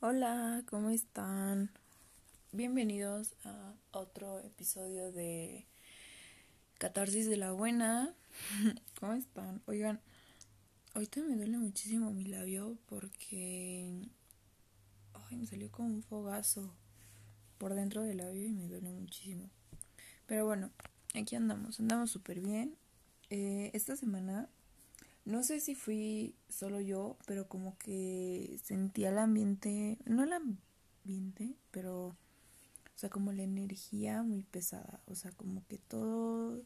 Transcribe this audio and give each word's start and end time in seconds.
Hola, 0.00 0.62
¿cómo 0.68 0.90
están? 0.90 1.70
Bienvenidos 2.52 3.34
a 3.44 3.72
otro 3.92 4.40
episodio 4.40 5.10
de 5.10 5.66
Catarsis 6.76 7.26
de 7.30 7.38
la 7.38 7.52
Buena. 7.52 8.14
¿Cómo 9.00 9.14
están? 9.14 9.62
Oigan, 9.64 9.98
ahorita 10.92 11.22
me 11.22 11.34
duele 11.34 11.56
muchísimo 11.56 12.10
mi 12.10 12.26
labio 12.26 12.76
porque 12.84 14.06
ay, 15.14 15.36
me 15.38 15.46
salió 15.46 15.72
como 15.72 15.88
un 15.88 16.02
fogazo 16.02 16.74
por 17.56 17.74
dentro 17.74 18.02
del 18.02 18.18
labio 18.18 18.44
y 18.44 18.52
me 18.52 18.68
duele 18.68 18.90
muchísimo. 18.90 19.48
Pero 20.26 20.44
bueno, 20.44 20.70
aquí 21.14 21.36
andamos, 21.36 21.80
andamos 21.80 22.10
súper 22.10 22.40
bien. 22.40 22.76
Eh, 23.30 23.70
esta 23.72 23.96
semana 23.96 24.50
no 25.26 25.42
sé 25.42 25.60
si 25.60 25.74
fui 25.74 26.36
solo 26.48 26.80
yo, 26.80 27.16
pero 27.26 27.48
como 27.48 27.76
que 27.78 28.58
sentía 28.62 29.10
el 29.10 29.18
ambiente, 29.18 29.98
no 30.06 30.22
el 30.22 30.32
ambiente, 30.32 31.56
pero, 31.72 32.06
o 32.06 32.16
sea, 32.94 33.10
como 33.10 33.32
la 33.32 33.42
energía 33.42 34.22
muy 34.22 34.44
pesada, 34.44 35.00
o 35.06 35.16
sea, 35.16 35.32
como 35.32 35.66
que 35.66 35.78
todo, 35.78 36.62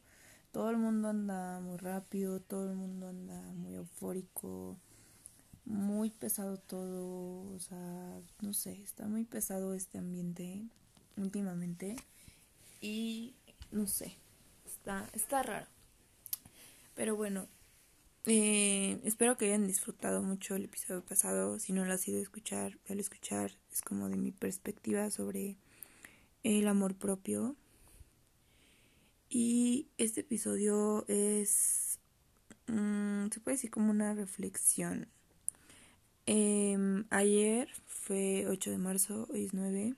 todo 0.52 0.68
el 0.68 0.76
mundo 0.76 1.08
anda 1.08 1.58
muy 1.60 1.78
rápido, 1.78 2.38
todo 2.40 2.70
el 2.70 2.76
mundo 2.76 3.08
anda 3.08 3.40
muy 3.54 3.74
eufórico, 3.76 4.76
muy 5.64 6.10
pesado 6.10 6.58
todo, 6.58 7.54
o 7.54 7.58
sea, 7.60 8.20
no 8.42 8.52
sé, 8.52 8.82
está 8.82 9.08
muy 9.08 9.24
pesado 9.24 9.72
este 9.72 9.96
ambiente 9.96 10.66
últimamente 11.16 11.96
y 12.82 13.34
no 13.72 13.86
sé, 13.86 14.16
está, 14.66 15.08
está 15.14 15.42
raro. 15.42 15.66
Pero 16.94 17.16
bueno, 17.16 17.48
eh, 18.26 19.00
espero 19.04 19.36
que 19.36 19.46
hayan 19.46 19.66
disfrutado 19.66 20.22
mucho 20.22 20.54
el 20.54 20.64
episodio 20.64 21.02
pasado. 21.02 21.58
Si 21.58 21.72
no 21.72 21.84
lo 21.84 21.92
has 21.92 22.06
ido 22.06 22.18
a 22.18 22.22
escuchar, 22.22 22.78
al 22.88 23.00
escuchar 23.00 23.52
es 23.72 23.80
como 23.82 24.08
de 24.08 24.16
mi 24.16 24.30
perspectiva 24.30 25.10
sobre 25.10 25.56
el 26.42 26.68
amor 26.68 26.94
propio. 26.94 27.56
Y 29.30 29.88
este 29.96 30.20
episodio 30.20 31.04
es, 31.08 31.98
mm, 32.66 33.28
se 33.30 33.40
puede 33.40 33.56
decir 33.56 33.70
como 33.70 33.90
una 33.90 34.14
reflexión. 34.14 35.08
Em, 36.26 37.06
ayer 37.10 37.68
fue 37.86 38.46
8 38.48 38.70
de 38.70 38.78
marzo, 38.78 39.28
hoy 39.30 39.44
es 39.44 39.54
9. 39.54 39.94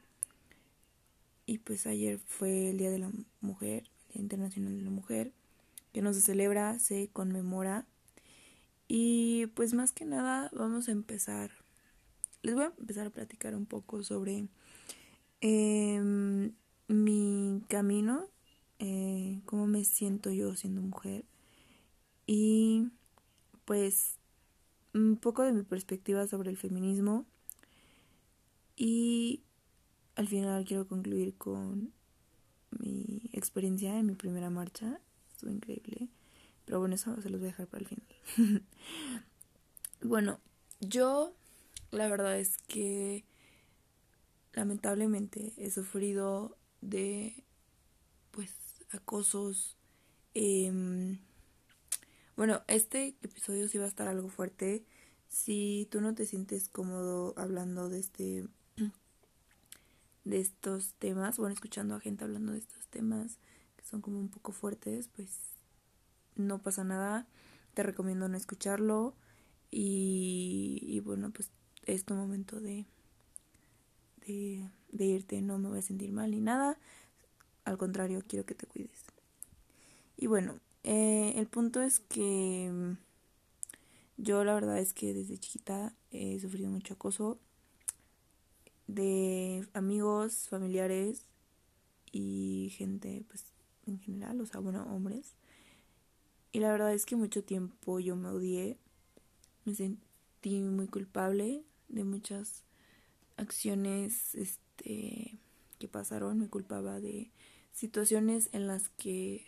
Y 1.46 1.58
pues 1.58 1.86
ayer 1.86 2.18
fue 2.18 2.70
el 2.70 2.78
Día 2.78 2.90
de 2.90 2.98
la 2.98 3.10
Mujer, 3.40 3.84
el 4.08 4.14
Día 4.14 4.22
Internacional 4.22 4.76
de 4.78 4.84
la 4.84 4.90
Mujer, 4.90 5.32
que 5.92 6.02
no 6.02 6.12
se 6.14 6.20
celebra, 6.20 6.78
se 6.78 7.08
conmemora 7.12 7.86
y 8.94 9.46
pues 9.54 9.72
más 9.72 9.90
que 9.90 10.04
nada 10.04 10.50
vamos 10.52 10.86
a 10.86 10.92
empezar. 10.92 11.50
Les 12.42 12.54
voy 12.54 12.64
a 12.64 12.74
empezar 12.78 13.06
a 13.06 13.10
platicar 13.10 13.54
un 13.54 13.64
poco 13.64 14.02
sobre 14.02 14.48
em, 15.40 16.52
mi 16.88 17.62
camino, 17.68 18.28
eh, 18.80 19.40
cómo 19.46 19.66
me 19.66 19.86
siento 19.86 20.30
yo 20.30 20.54
siendo 20.56 20.82
mujer 20.82 21.24
y 22.26 22.88
pues 23.64 24.18
un 24.92 25.16
poco 25.16 25.42
de 25.42 25.52
mi 25.52 25.62
perspectiva 25.62 26.26
sobre 26.26 26.50
el 26.50 26.58
feminismo 26.58 27.24
y 28.76 29.42
al 30.16 30.28
final 30.28 30.66
quiero 30.66 30.86
concluir 30.86 31.32
con 31.38 31.94
mi 32.78 33.22
experiencia 33.32 33.98
en 33.98 34.04
mi 34.04 34.16
primera 34.16 34.50
marcha. 34.50 35.00
Estuvo 35.30 35.50
increíble. 35.50 36.10
Pero 36.64 36.78
bueno, 36.80 36.94
eso 36.94 37.20
se 37.20 37.30
los 37.30 37.40
voy 37.40 37.48
a 37.48 37.52
dejar 37.52 37.66
para 37.66 37.82
el 37.82 37.88
final. 37.88 38.06
bueno, 40.02 40.40
yo 40.80 41.34
la 41.90 42.08
verdad 42.08 42.38
es 42.38 42.56
que 42.66 43.24
lamentablemente 44.52 45.52
he 45.56 45.70
sufrido 45.70 46.56
de 46.80 47.44
pues 48.30 48.50
acosos. 48.90 49.76
Em, 50.34 51.18
bueno, 52.36 52.62
este 52.66 53.16
episodio 53.22 53.68
sí 53.68 53.78
va 53.78 53.84
a 53.84 53.88
estar 53.88 54.08
algo 54.08 54.28
fuerte. 54.28 54.84
Si 55.28 55.88
tú 55.90 56.00
no 56.00 56.14
te 56.14 56.26
sientes 56.26 56.68
cómodo 56.68 57.34
hablando 57.36 57.88
de 57.88 58.00
este 58.00 58.46
de 60.24 60.40
estos 60.40 60.94
temas, 60.94 61.38
bueno, 61.38 61.54
escuchando 61.54 61.94
a 61.94 62.00
gente 62.00 62.24
hablando 62.24 62.52
de 62.52 62.58
estos 62.58 62.86
temas 62.88 63.38
que 63.76 63.84
son 63.84 64.00
como 64.00 64.18
un 64.18 64.28
poco 64.28 64.52
fuertes, 64.52 65.08
pues 65.08 65.51
no 66.36 66.60
pasa 66.60 66.84
nada, 66.84 67.26
te 67.74 67.82
recomiendo 67.82 68.28
no 68.28 68.36
escucharlo 68.36 69.14
y, 69.70 71.00
bueno, 71.04 71.30
pues 71.30 71.50
es 71.86 72.04
tu 72.04 72.14
momento 72.14 72.60
de, 72.60 72.84
de, 74.26 74.68
de, 74.90 75.04
irte, 75.04 75.40
no 75.40 75.58
me 75.58 75.68
voy 75.68 75.78
a 75.78 75.82
sentir 75.82 76.12
mal 76.12 76.30
ni 76.30 76.40
nada, 76.40 76.78
al 77.64 77.78
contrario, 77.78 78.22
quiero 78.26 78.44
que 78.44 78.54
te 78.54 78.66
cuides. 78.66 79.04
Y 80.16 80.26
bueno, 80.26 80.58
eh, 80.84 81.32
el 81.36 81.46
punto 81.46 81.80
es 81.80 82.00
que 82.00 82.70
mm, 82.72 82.92
yo 84.18 84.44
la 84.44 84.54
verdad 84.54 84.78
es 84.78 84.92
que 84.92 85.14
desde 85.14 85.38
chiquita 85.38 85.94
he 86.10 86.38
sufrido 86.38 86.70
mucho 86.70 86.94
acoso 86.94 87.38
de 88.86 89.66
amigos, 89.72 90.48
familiares 90.48 91.26
y 92.12 92.72
gente 92.76 93.24
pues 93.28 93.44
en 93.86 93.98
general, 93.98 94.40
o 94.40 94.46
sea, 94.46 94.60
bueno, 94.60 94.84
hombres. 94.94 95.34
Y 96.52 96.60
la 96.60 96.70
verdad 96.70 96.92
es 96.92 97.06
que 97.06 97.16
mucho 97.16 97.42
tiempo 97.42 97.98
yo 97.98 98.14
me 98.14 98.28
odié, 98.28 98.76
me 99.64 99.74
sentí 99.74 100.60
muy 100.60 100.86
culpable 100.86 101.64
de 101.88 102.04
muchas 102.04 102.64
acciones 103.38 104.34
este, 104.34 105.38
que 105.78 105.88
pasaron, 105.88 106.38
me 106.38 106.48
culpaba 106.48 107.00
de 107.00 107.30
situaciones 107.72 108.50
en 108.52 108.66
las 108.66 108.90
que 108.90 109.46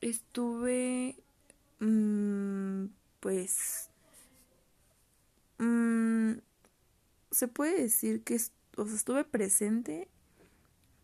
estuve 0.00 1.16
mmm, 1.80 2.86
pues 3.20 3.90
mmm, 5.58 6.34
se 7.30 7.48
puede 7.48 7.82
decir 7.82 8.22
que 8.22 8.36
o 8.76 8.86
sea, 8.86 8.94
estuve 8.94 9.24
presente 9.24 10.08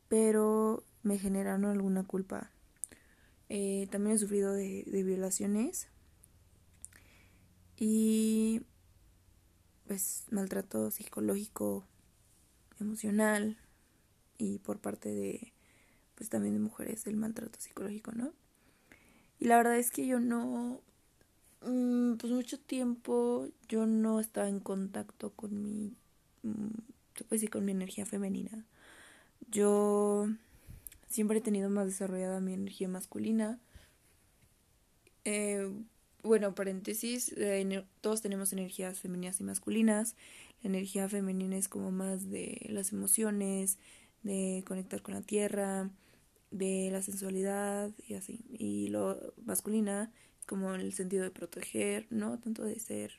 pero 0.08 0.84
me 1.02 1.18
generaron 1.18 1.64
alguna 1.64 2.04
culpa 2.04 2.50
eh, 3.48 3.86
también 3.90 4.16
he 4.16 4.18
sufrido 4.18 4.52
de, 4.52 4.84
violaciones 4.86 5.88
y 7.76 8.62
pues 9.86 10.26
maltrato 10.30 10.90
psicológico, 10.90 11.84
emocional 12.80 13.56
y 14.36 14.58
por 14.58 14.78
parte 14.78 15.08
de 15.08 15.52
pues 16.14 16.28
también 16.28 16.54
de 16.54 16.60
mujeres 16.60 17.06
el 17.06 17.16
maltrato 17.16 17.58
psicológico, 17.60 18.12
¿no? 18.12 18.32
Y 19.38 19.46
la 19.46 19.56
verdad 19.56 19.78
es 19.78 19.90
que 19.90 20.06
yo 20.06 20.20
no 20.20 20.80
mm, 21.62 22.14
pues 22.14 22.32
mucho 22.32 22.58
tiempo 22.58 23.48
yo 23.68 23.86
no 23.86 24.20
estaba 24.20 24.48
en 24.48 24.60
contacto 24.60 25.30
con 25.30 25.62
mi 25.62 25.94
mm, 26.42 26.68
puede 27.24 27.38
decir 27.38 27.50
con 27.50 27.64
mi 27.64 27.72
energía 27.72 28.06
femenina. 28.06 28.64
Yo 29.50 30.28
Siempre 31.08 31.38
he 31.38 31.40
tenido 31.40 31.70
más 31.70 31.86
desarrollada 31.86 32.40
mi 32.40 32.52
energía 32.52 32.88
masculina. 32.88 33.58
Eh, 35.24 35.70
bueno, 36.22 36.54
paréntesis, 36.54 37.32
eh, 37.36 37.84
todos 38.00 38.22
tenemos 38.22 38.52
energías 38.52 39.00
femeninas 39.00 39.40
y 39.40 39.44
masculinas. 39.44 40.16
La 40.62 40.68
energía 40.70 41.08
femenina 41.08 41.56
es 41.56 41.68
como 41.68 41.90
más 41.90 42.28
de 42.28 42.66
las 42.68 42.92
emociones, 42.92 43.78
de 44.22 44.64
conectar 44.66 45.00
con 45.00 45.14
la 45.14 45.22
tierra, 45.22 45.90
de 46.50 46.90
la 46.92 47.02
sensualidad 47.02 47.90
y 48.06 48.14
así. 48.14 48.44
Y 48.50 48.88
lo 48.88 49.34
masculina 49.44 50.12
es 50.40 50.46
como 50.46 50.74
el 50.74 50.92
sentido 50.92 51.24
de 51.24 51.30
proteger, 51.30 52.06
no 52.10 52.38
tanto 52.38 52.64
de 52.64 52.78
ser 52.80 53.12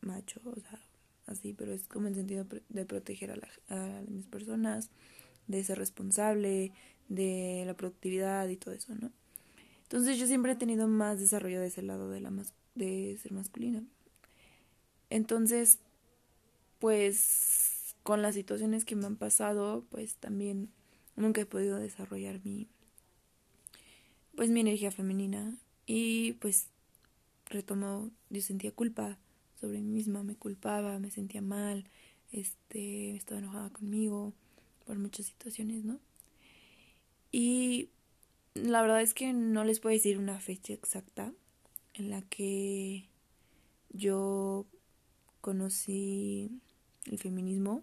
macho, 0.00 0.40
o 0.44 0.60
sea, 0.60 0.80
así, 1.26 1.52
pero 1.52 1.72
es 1.72 1.88
como 1.88 2.08
el 2.08 2.14
sentido 2.14 2.46
de 2.68 2.84
proteger 2.84 3.32
a, 3.32 3.36
la, 3.36 3.48
a 3.68 4.02
las 4.08 4.26
personas 4.26 4.90
de 5.46 5.64
ser 5.64 5.78
responsable, 5.78 6.72
de 7.08 7.64
la 7.66 7.74
productividad 7.74 8.48
y 8.48 8.56
todo 8.56 8.74
eso, 8.74 8.94
¿no? 8.94 9.10
Entonces 9.82 10.18
yo 10.18 10.26
siempre 10.26 10.52
he 10.52 10.56
tenido 10.56 10.88
más 10.88 11.20
desarrollo 11.20 11.60
de 11.60 11.68
ese 11.68 11.82
lado 11.82 12.10
de, 12.10 12.20
la 12.20 12.32
de 12.74 13.16
ser 13.22 13.32
masculina. 13.32 13.84
Entonces, 15.10 15.78
pues 16.80 17.94
con 18.02 18.22
las 18.22 18.34
situaciones 18.34 18.84
que 18.84 18.96
me 18.96 19.06
han 19.06 19.16
pasado, 19.16 19.84
pues 19.90 20.16
también 20.16 20.70
nunca 21.14 21.40
he 21.40 21.46
podido 21.46 21.78
desarrollar 21.78 22.40
mi 22.44 22.68
pues 24.34 24.50
mi 24.50 24.60
energía 24.60 24.90
femenina 24.90 25.56
y 25.86 26.34
pues 26.34 26.68
retomó, 27.46 28.10
yo 28.28 28.42
sentía 28.42 28.70
culpa 28.70 29.18
sobre 29.58 29.80
mí 29.80 29.88
misma, 29.88 30.22
me 30.22 30.34
culpaba, 30.34 30.98
me 30.98 31.10
sentía 31.10 31.40
mal, 31.40 31.88
este, 32.32 33.16
estaba 33.16 33.38
enojada 33.38 33.70
conmigo 33.70 34.34
por 34.86 34.98
muchas 34.98 35.26
situaciones, 35.26 35.84
¿no? 35.84 36.00
Y 37.32 37.90
la 38.54 38.80
verdad 38.80 39.02
es 39.02 39.12
que 39.12 39.32
no 39.32 39.64
les 39.64 39.80
puedo 39.80 39.94
decir 39.94 40.16
una 40.16 40.40
fecha 40.40 40.72
exacta 40.72 41.32
en 41.94 42.10
la 42.10 42.22
que 42.22 43.08
yo 43.90 44.66
conocí 45.40 46.50
el 47.04 47.18
feminismo. 47.18 47.82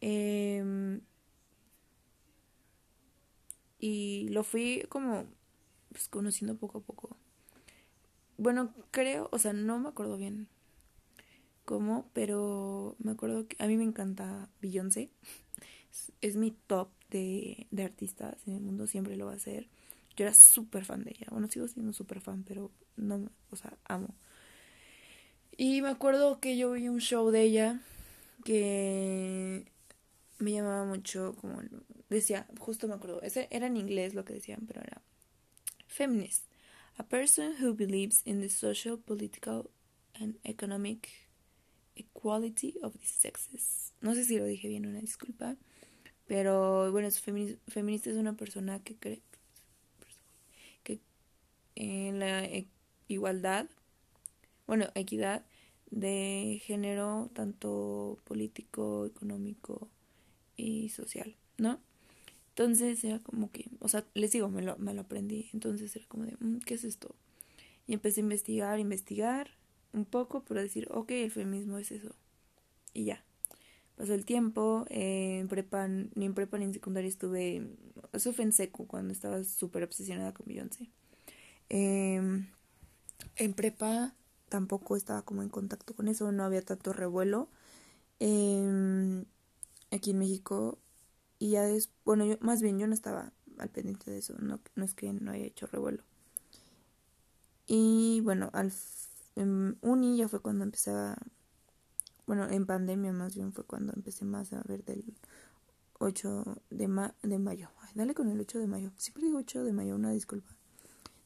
Em, 0.00 1.00
y 3.78 4.28
lo 4.30 4.42
fui 4.44 4.84
como 4.88 5.26
pues, 5.90 6.08
conociendo 6.08 6.56
poco 6.56 6.78
a 6.78 6.82
poco. 6.82 7.16
Bueno, 8.38 8.74
creo, 8.90 9.28
o 9.30 9.38
sea, 9.38 9.52
no 9.52 9.78
me 9.78 9.88
acuerdo 9.88 10.16
bien 10.16 10.48
cómo, 11.64 12.10
pero 12.12 12.96
me 12.98 13.12
acuerdo 13.12 13.46
que 13.46 13.56
a 13.62 13.66
mí 13.66 13.76
me 13.76 13.84
encanta 13.84 14.48
Beyoncé. 14.60 15.10
Es, 16.20 16.36
mi 16.36 16.50
top 16.50 16.88
de, 17.10 17.66
de, 17.70 17.84
artistas 17.84 18.36
en 18.46 18.54
el 18.54 18.60
mundo, 18.60 18.86
siempre 18.86 19.16
lo 19.16 19.26
va 19.26 19.34
a 19.34 19.38
ser. 19.38 19.68
Yo 20.16 20.24
era 20.24 20.34
súper 20.34 20.84
fan 20.84 21.04
de 21.04 21.10
ella. 21.10 21.26
Bueno, 21.30 21.48
sigo 21.48 21.68
siendo 21.68 21.92
súper 21.92 22.20
fan, 22.20 22.44
pero 22.44 22.70
no, 22.96 23.30
o 23.50 23.56
sea, 23.56 23.76
amo. 23.84 24.14
Y 25.56 25.82
me 25.82 25.88
acuerdo 25.88 26.40
que 26.40 26.56
yo 26.56 26.72
vi 26.72 26.88
un 26.88 27.00
show 27.00 27.30
de 27.30 27.42
ella 27.42 27.80
que 28.44 29.66
me 30.38 30.52
llamaba 30.52 30.84
mucho, 30.84 31.36
como 31.40 31.60
decía, 32.08 32.46
justo 32.58 32.88
me 32.88 32.94
acuerdo, 32.94 33.22
ese 33.22 33.48
era 33.50 33.66
en 33.66 33.76
inglés 33.76 34.14
lo 34.14 34.24
que 34.24 34.34
decían, 34.34 34.64
pero 34.66 34.80
era 34.80 35.00
feminist, 35.86 36.44
a 36.98 37.04
person 37.04 37.54
who 37.60 37.74
believes 37.74 38.22
in 38.24 38.40
the 38.40 38.48
social, 38.48 38.98
political 38.98 39.70
and 40.14 40.36
economic 40.44 41.08
equality 41.96 42.74
of 42.82 42.94
the 42.98 43.06
sexes. 43.06 43.92
No 44.00 44.14
sé 44.14 44.24
si 44.24 44.38
lo 44.38 44.44
dije 44.44 44.68
bien, 44.68 44.86
una 44.86 45.00
disculpa, 45.00 45.56
pero 46.26 46.90
bueno, 46.92 47.08
feminista 47.10 48.10
es 48.10 48.16
una 48.16 48.34
persona 48.34 48.82
que 48.82 48.96
cree 48.96 49.22
que 50.84 51.00
en 51.74 52.18
la 52.18 52.44
e-, 52.44 52.68
igualdad 53.08 53.68
bueno, 54.66 54.86
equidad 54.94 55.44
de 55.90 56.60
género, 56.64 57.30
tanto 57.34 58.18
político, 58.24 59.06
económico 59.06 59.88
y 60.56 60.88
social, 60.88 61.36
¿no? 61.58 61.80
Entonces 62.50 63.02
era 63.04 63.18
como 63.20 63.50
que, 63.50 63.68
o 63.80 63.88
sea, 63.88 64.06
les 64.14 64.32
digo, 64.32 64.48
me 64.48 64.62
lo, 64.62 64.76
me 64.78 64.94
lo 64.94 65.02
aprendí, 65.02 65.50
entonces 65.52 65.94
era 65.96 66.06
como 66.06 66.24
de, 66.24 66.36
mm, 66.40 66.60
¿qué 66.60 66.74
es 66.74 66.84
esto? 66.84 67.14
Y 67.86 67.94
empecé 67.94 68.20
a 68.20 68.24
investigar, 68.24 68.78
investigar 68.80 69.50
un 69.92 70.04
poco, 70.04 70.44
pero 70.44 70.60
decir, 70.62 70.88
ok, 70.90 71.10
el 71.12 71.30
feminismo 71.30 71.78
es 71.78 71.92
eso. 71.92 72.14
Y 72.94 73.04
ya. 73.04 73.24
Pasó 73.96 74.14
el 74.14 74.24
tiempo, 74.24 74.84
eh, 74.88 75.38
en 75.40 75.48
prepa, 75.48 75.86
ni 75.88 76.24
en 76.24 76.34
prepa 76.34 76.58
ni 76.58 76.64
en 76.64 76.72
secundaria 76.72 77.08
estuve, 77.08 77.76
eso 78.12 78.32
fue 78.32 78.44
en 78.44 78.52
seco, 78.52 78.86
cuando 78.86 79.12
estaba 79.12 79.44
súper 79.44 79.84
obsesionada 79.84 80.32
con 80.32 80.46
Beyoncé. 80.46 80.90
Eh, 81.68 82.20
en 83.36 83.54
prepa 83.54 84.14
tampoco 84.48 84.96
estaba 84.96 85.22
como 85.22 85.42
en 85.42 85.48
contacto 85.48 85.94
con 85.94 86.08
eso, 86.08 86.30
no 86.32 86.44
había 86.44 86.62
tanto 86.62 86.92
revuelo 86.92 87.48
em, 88.20 89.24
aquí 89.90 90.10
en 90.10 90.18
México 90.18 90.78
y 91.38 91.50
ya 91.50 91.66
bueno, 92.04 92.24
yo, 92.26 92.36
más 92.40 92.62
bien 92.62 92.78
yo 92.78 92.86
no 92.86 92.94
estaba 92.94 93.32
al 93.58 93.70
pendiente 93.70 94.10
de 94.10 94.18
eso, 94.18 94.34
no, 94.38 94.60
no 94.74 94.84
es 94.84 94.94
que 94.94 95.12
no 95.12 95.32
haya 95.32 95.44
hecho 95.46 95.66
revuelo. 95.66 96.04
Y 97.66 98.20
bueno, 98.22 98.50
al 98.52 98.72
en 99.36 99.78
uni 99.80 100.18
ya 100.18 100.28
fue 100.28 100.40
cuando 100.40 100.64
empecé 100.64 100.90
a, 100.90 101.16
bueno, 102.26 102.48
en 102.48 102.66
pandemia 102.66 103.12
más 103.12 103.34
bien 103.34 103.52
fue 103.52 103.64
cuando 103.64 103.92
empecé 103.94 104.24
más 104.24 104.52
a 104.52 104.62
ver 104.62 104.84
del 104.84 105.04
8 105.98 106.62
de, 106.70 106.88
ma 106.88 107.14
de 107.22 107.38
mayo. 107.38 107.70
dale 107.94 108.14
con 108.14 108.28
el 108.28 108.40
8 108.40 108.58
de 108.58 108.66
mayo. 108.66 108.92
Siempre 108.96 109.24
digo 109.24 109.38
8 109.38 109.64
de 109.64 109.72
mayo, 109.72 109.94
una 109.94 110.10
disculpa. 110.10 110.50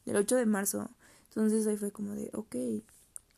Del 0.05 0.17
8 0.17 0.37
de 0.37 0.47
marzo. 0.47 0.91
Entonces 1.29 1.67
ahí 1.67 1.77
fue 1.77 1.93
como 1.93 2.15
de, 2.15 2.31
ok, 2.33 2.57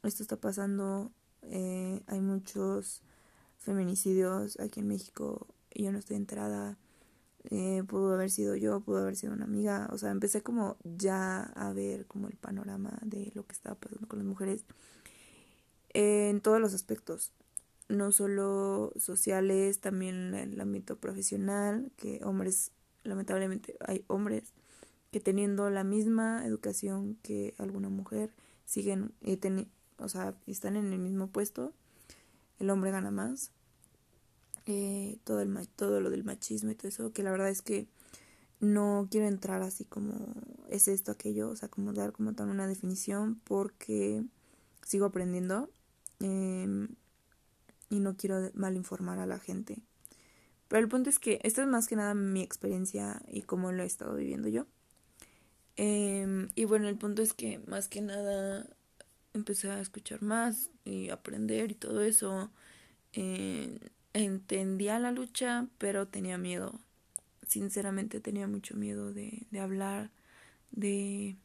esto 0.04 0.22
está 0.22 0.36
pasando, 0.36 1.10
eh, 1.42 2.02
hay 2.06 2.20
muchos 2.20 3.02
feminicidios 3.58 4.58
aquí 4.60 4.80
en 4.80 4.88
México 4.88 5.48
y 5.74 5.84
yo 5.84 5.92
no 5.92 5.98
estoy 5.98 6.16
enterada, 6.16 6.78
eh, 7.50 7.82
pudo 7.88 8.14
haber 8.14 8.30
sido 8.30 8.54
yo, 8.54 8.80
pudo 8.80 8.98
haber 8.98 9.16
sido 9.16 9.32
una 9.32 9.44
amiga, 9.44 9.88
o 9.92 9.98
sea, 9.98 10.10
empecé 10.10 10.42
como 10.42 10.76
ya 10.84 11.42
a 11.42 11.72
ver 11.72 12.06
como 12.06 12.28
el 12.28 12.36
panorama 12.36 12.98
de 13.02 13.32
lo 13.34 13.46
que 13.46 13.52
estaba 13.52 13.74
pasando 13.74 14.06
con 14.06 14.20
las 14.20 14.26
mujeres 14.26 14.64
en 15.90 16.40
todos 16.40 16.60
los 16.60 16.74
aspectos, 16.74 17.32
no 17.88 18.12
solo 18.12 18.92
sociales, 18.96 19.80
también 19.80 20.34
en 20.34 20.52
el 20.52 20.60
ámbito 20.60 20.96
profesional, 20.96 21.90
que 21.96 22.20
hombres, 22.24 22.72
lamentablemente 23.02 23.76
hay 23.80 24.04
hombres 24.08 24.52
que 25.10 25.20
teniendo 25.20 25.70
la 25.70 25.84
misma 25.84 26.44
educación 26.44 27.16
que 27.22 27.54
alguna 27.58 27.88
mujer 27.88 28.34
siguen 28.66 29.12
eh, 29.22 29.38
o 29.98 30.08
sea, 30.08 30.34
están 30.46 30.76
en 30.76 30.92
el 30.92 30.98
mismo 30.98 31.28
puesto, 31.28 31.72
el 32.58 32.70
hombre 32.70 32.90
gana 32.90 33.10
más. 33.10 33.52
Eh, 34.66 35.18
todo, 35.24 35.40
el, 35.40 35.68
todo 35.76 36.02
lo 36.02 36.10
del 36.10 36.24
machismo 36.24 36.70
y 36.70 36.74
todo 36.74 36.88
eso, 36.88 37.12
que 37.14 37.22
la 37.22 37.30
verdad 37.30 37.48
es 37.48 37.62
que 37.62 37.88
no 38.60 39.08
quiero 39.10 39.26
entrar 39.26 39.62
así 39.62 39.86
como 39.86 40.34
es 40.68 40.88
esto, 40.88 41.12
aquello, 41.12 41.48
o 41.48 41.56
sea, 41.56 41.68
como 41.68 41.94
dar 41.94 42.12
como 42.12 42.34
tal 42.34 42.50
una 42.50 42.66
definición 42.66 43.40
porque 43.44 44.22
sigo 44.84 45.06
aprendiendo 45.06 45.70
em, 46.20 46.88
y 47.90 48.00
no 48.00 48.16
quiero 48.16 48.50
mal 48.54 48.76
informar 48.76 49.18
a 49.18 49.26
la 49.26 49.38
gente. 49.38 49.78
Pero 50.68 50.82
el 50.82 50.88
punto 50.88 51.10
es 51.10 51.18
que 51.18 51.40
esto 51.42 51.62
es 51.62 51.68
más 51.68 51.88
que 51.88 51.96
nada 51.96 52.14
mi 52.14 52.42
experiencia 52.42 53.22
y 53.28 53.42
cómo 53.42 53.72
lo 53.72 53.82
he 53.82 53.86
estado 53.86 54.14
viviendo 54.16 54.48
yo. 54.48 54.66
Em, 55.76 56.48
y 56.54 56.64
bueno, 56.64 56.88
el 56.88 56.96
punto 56.98 57.22
es 57.22 57.32
que 57.32 57.60
más 57.66 57.88
que 57.88 58.02
nada 58.02 58.68
empecé 59.32 59.70
a 59.70 59.80
escuchar 59.80 60.22
más 60.22 60.70
y 60.84 61.10
aprender 61.10 61.70
y 61.70 61.74
todo 61.74 62.02
eso. 62.02 62.50
Entendía 64.12 64.98
la 64.98 65.12
lucha, 65.12 65.68
pero 65.78 66.08
tenía 66.08 66.38
miedo. 66.38 66.80
Sinceramente 67.46 68.20
tenía 68.20 68.46
mucho 68.48 68.76
miedo 68.76 69.12
de, 69.12 69.46
de 69.50 69.60
hablar, 69.60 70.10
de... 70.72 71.36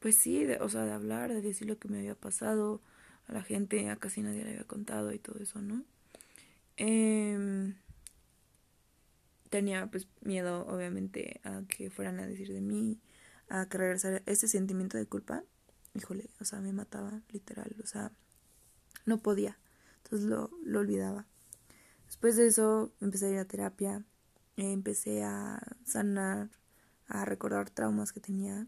Pues 0.00 0.16
sí, 0.18 0.44
de, 0.44 0.58
o 0.58 0.68
sea, 0.68 0.84
de 0.84 0.92
hablar, 0.92 1.32
de 1.32 1.40
decir 1.42 1.68
lo 1.68 1.78
que 1.78 1.88
me 1.88 1.98
había 1.98 2.14
pasado 2.14 2.80
a 3.26 3.32
la 3.32 3.42
gente, 3.42 3.88
a 3.90 3.96
casi 3.96 4.22
nadie 4.22 4.44
le 4.44 4.50
había 4.50 4.64
contado 4.64 5.12
y 5.12 5.18
todo 5.18 5.38
eso, 5.38 5.60
¿no? 5.62 5.84
Eh, 6.76 7.74
tenía 9.50 9.86
pues 9.86 10.08
miedo, 10.22 10.66
obviamente, 10.66 11.40
a 11.44 11.62
que 11.68 11.90
fueran 11.90 12.20
a 12.20 12.26
decir 12.26 12.52
de 12.52 12.60
mí, 12.60 12.98
a 13.48 13.66
que 13.66 13.78
regresara 13.78 14.22
ese 14.26 14.48
sentimiento 14.48 14.96
de 14.96 15.06
culpa 15.06 15.44
híjole, 15.94 16.30
o 16.40 16.44
sea, 16.44 16.60
me 16.60 16.72
mataba, 16.72 17.20
literal, 17.30 17.74
o 17.82 17.86
sea, 17.86 18.12
no 19.04 19.18
podía, 19.18 19.58
entonces 20.02 20.28
lo, 20.28 20.50
lo 20.64 20.80
olvidaba. 20.80 21.26
Después 22.06 22.36
de 22.36 22.46
eso 22.46 22.92
empecé 23.00 23.26
a 23.26 23.30
ir 23.30 23.38
a 23.38 23.44
terapia, 23.44 24.04
empecé 24.56 25.22
a 25.22 25.60
sanar, 25.84 26.50
a 27.08 27.24
recordar 27.24 27.70
traumas 27.70 28.12
que 28.12 28.20
tenía 28.20 28.66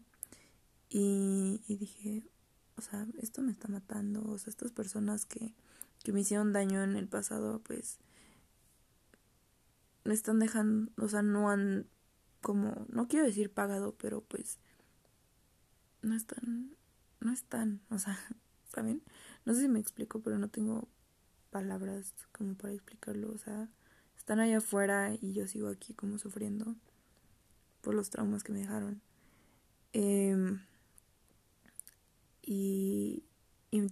y, 0.89 1.61
y 1.67 1.75
dije, 1.77 2.23
o 2.77 2.81
sea, 2.81 3.07
esto 3.19 3.41
me 3.41 3.51
está 3.51 3.67
matando, 3.67 4.23
o 4.23 4.37
sea, 4.37 4.51
estas 4.51 4.71
personas 4.71 5.25
que, 5.25 5.53
que 6.03 6.13
me 6.13 6.21
hicieron 6.21 6.53
daño 6.53 6.83
en 6.83 6.95
el 6.95 7.07
pasado, 7.07 7.59
pues 7.59 7.99
me 10.03 10.13
están 10.13 10.39
dejando, 10.39 10.91
o 10.97 11.07
sea, 11.07 11.21
no 11.21 11.49
han 11.49 11.87
como, 12.41 12.85
no 12.89 13.07
quiero 13.07 13.25
decir 13.25 13.51
pagado, 13.51 13.95
pero 13.97 14.21
pues 14.21 14.59
no 16.01 16.15
están 16.15 16.75
no 17.25 17.31
están, 17.33 17.81
o 17.89 17.97
sea, 17.97 18.17
¿saben? 18.73 19.01
No 19.45 19.53
sé 19.53 19.61
si 19.61 19.67
me 19.67 19.79
explico, 19.79 20.21
pero 20.21 20.37
no 20.37 20.49
tengo 20.49 20.87
palabras 21.49 22.13
como 22.31 22.55
para 22.55 22.73
explicarlo, 22.73 23.31
o 23.31 23.37
sea, 23.37 23.69
están 24.17 24.39
allá 24.39 24.57
afuera 24.57 25.13
y 25.19 25.33
yo 25.33 25.47
sigo 25.47 25.67
aquí 25.69 25.93
como 25.93 26.17
sufriendo 26.17 26.75
por 27.81 27.93
los 27.93 28.09
traumas 28.09 28.43
que 28.43 28.51
me 28.51 28.59
dejaron. 28.59 29.01
Em, 29.93 30.61
y, 32.45 33.23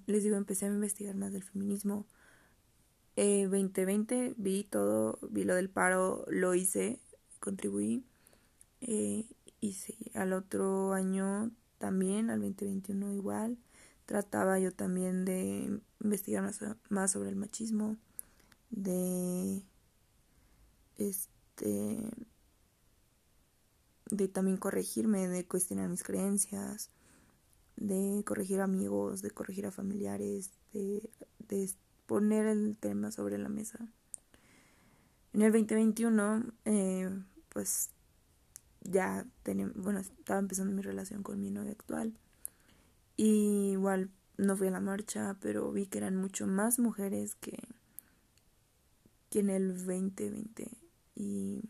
les 0.06 0.24
digo, 0.24 0.38
empecé 0.38 0.66
a 0.66 0.70
investigar 0.70 1.16
más 1.16 1.34
del 1.34 1.44
feminismo. 1.44 2.06
Eh, 3.16 3.44
2020 3.44 4.36
vi 4.38 4.64
todo, 4.64 5.20
vi 5.22 5.44
lo 5.44 5.56
del 5.56 5.70
paro, 5.70 6.26
lo 6.30 6.56
hice, 6.56 7.00
contribuí. 7.40 8.06
Eh, 8.82 9.26
y 9.60 9.76
al 10.14 10.34
otro 10.34 10.94
año 10.94 11.52
también, 11.78 12.30
al 12.30 12.42
2021 12.42 13.14
igual. 13.14 13.58
Trataba 14.06 14.60
yo 14.60 14.74
también 14.74 15.26
de 15.26 15.80
investigar 16.02 16.44
más, 16.90 17.12
sobre 17.12 17.30
el 17.30 17.36
machismo, 17.38 17.98
de 18.70 19.64
este 20.98 22.12
de 24.12 24.28
también 24.28 24.58
corregirme, 24.58 25.28
de 25.28 25.46
cuestionar 25.46 25.90
mis 25.90 26.04
creencias, 26.04 26.92
de 27.76 28.24
corregir 28.26 28.62
amigos, 28.62 29.22
de 29.22 29.32
corregir 29.32 29.66
a 29.66 29.72
familiares, 29.72 30.52
de, 30.74 31.10
de 31.48 31.70
poner 32.06 32.46
el 32.46 32.78
tema 32.78 33.12
sobre 33.12 33.38
la 33.38 33.50
mesa. 33.50 33.88
En 35.34 35.42
el 35.42 35.52
2021, 35.52 36.46
eh, 36.66 37.10
pues 37.50 37.90
ya 38.82 39.26
tenía, 39.42 39.72
bueno, 39.76 40.00
estaba 40.00 40.40
empezando 40.40 40.74
mi 40.74 40.82
relación 40.82 41.24
con 41.24 41.40
mi 41.40 41.50
novia 41.50 41.72
actual. 41.72 42.14
Y 43.18 43.72
igual 43.72 44.10
no 44.38 44.56
fui 44.56 44.68
a 44.68 44.72
la 44.72 44.80
marcha, 44.80 45.38
pero 45.42 45.72
vi 45.72 45.88
que 45.88 46.00
eran 46.00 46.16
mucho 46.16 46.48
más 46.48 46.80
mujeres 46.80 47.36
que, 47.36 47.58
que 49.30 49.40
en 49.40 49.50
el 49.50 49.76
2020. 49.76 50.70
Y 51.16 51.62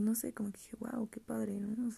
no 0.00 0.14
sé, 0.14 0.32
como 0.32 0.50
que 0.52 0.58
dije, 0.58 0.76
wow, 0.80 1.08
qué 1.10 1.20
padre, 1.20 1.58
¿no? 1.60 1.90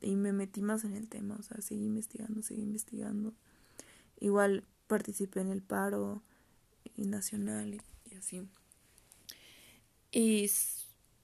y 0.00 0.16
me 0.16 0.32
metí 0.32 0.62
más 0.62 0.84
en 0.84 0.94
el 0.94 1.08
tema, 1.08 1.36
o 1.38 1.42
sea, 1.42 1.60
seguí 1.60 1.84
investigando, 1.86 2.42
seguí 2.42 2.62
investigando. 2.62 3.34
Igual 4.20 4.64
participé 4.86 5.40
en 5.40 5.48
el 5.48 5.62
paro 5.62 6.22
nacional 6.96 7.74
y, 7.74 8.14
así. 8.14 8.42
Y 10.10 10.50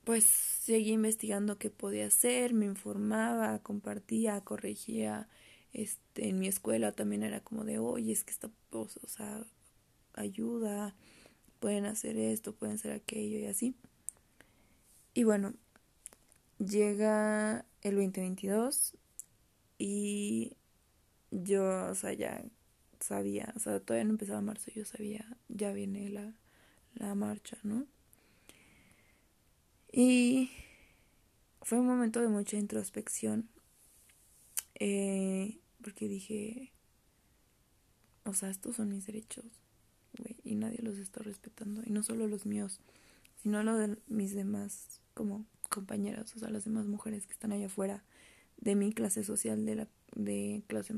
pues 0.04 0.24
seguí 0.24 0.92
investigando 0.92 1.58
qué 1.58 1.70
podía 1.70 2.06
hacer, 2.06 2.54
me 2.54 2.66
informaba, 2.66 3.58
compartía, 3.60 4.40
corregía. 4.40 5.28
Este, 5.72 6.28
en 6.28 6.38
mi 6.38 6.48
escuela 6.48 6.92
también 6.92 7.22
era 7.22 7.40
como 7.40 7.64
de, 7.64 7.78
oye, 7.78 8.12
es 8.12 8.24
que 8.24 8.32
esta, 8.32 8.50
o 8.72 8.88
sea, 9.06 9.44
ayuda, 10.14 10.94
pueden 11.60 11.84
hacer 11.84 12.16
esto, 12.16 12.54
pueden 12.54 12.76
hacer 12.76 12.92
aquello 12.92 13.38
y 13.38 13.46
así. 13.46 13.74
Y 15.14 15.24
bueno, 15.24 15.54
llega 16.58 17.64
el 17.82 17.94
2022 17.96 18.96
y 19.78 20.56
yo, 21.30 21.86
o 21.90 21.94
sea, 21.94 22.12
ya 22.12 22.44
sabía, 23.00 23.52
o 23.56 23.60
sea, 23.60 23.80
todavía 23.80 24.04
no 24.04 24.10
empezaba 24.10 24.40
marzo, 24.40 24.70
yo 24.74 24.84
sabía, 24.84 25.36
ya 25.48 25.72
viene 25.72 26.10
la, 26.10 26.34
la 26.94 27.14
marcha, 27.14 27.58
¿no? 27.62 27.86
Y 29.92 30.50
fue 31.62 31.78
un 31.78 31.86
momento 31.86 32.20
de 32.20 32.28
mucha 32.28 32.56
introspección, 32.56 33.48
eh, 34.74 35.58
porque 35.82 36.08
dije, 36.08 36.72
o 38.24 38.34
sea, 38.34 38.50
estos 38.50 38.76
son 38.76 38.88
mis 38.88 39.06
derechos, 39.06 39.46
güey, 40.18 40.36
y 40.44 40.54
nadie 40.56 40.78
los 40.82 40.98
está 40.98 41.22
respetando, 41.22 41.82
y 41.84 41.90
no 41.90 42.02
solo 42.02 42.26
los 42.26 42.46
míos, 42.46 42.80
sino 43.42 43.62
los 43.62 43.78
de 43.78 43.96
mis 44.08 44.34
demás, 44.34 45.00
como 45.14 45.46
compañeras, 45.68 46.34
o 46.34 46.38
sea, 46.38 46.50
las 46.50 46.64
demás 46.64 46.86
mujeres 46.86 47.26
que 47.26 47.32
están 47.32 47.52
allá 47.52 47.66
afuera 47.66 48.02
de 48.58 48.74
mi 48.74 48.92
clase 48.92 49.24
social, 49.24 49.64
de 49.64 49.74
la 49.76 49.88
de 50.14 50.62
clase 50.66 50.94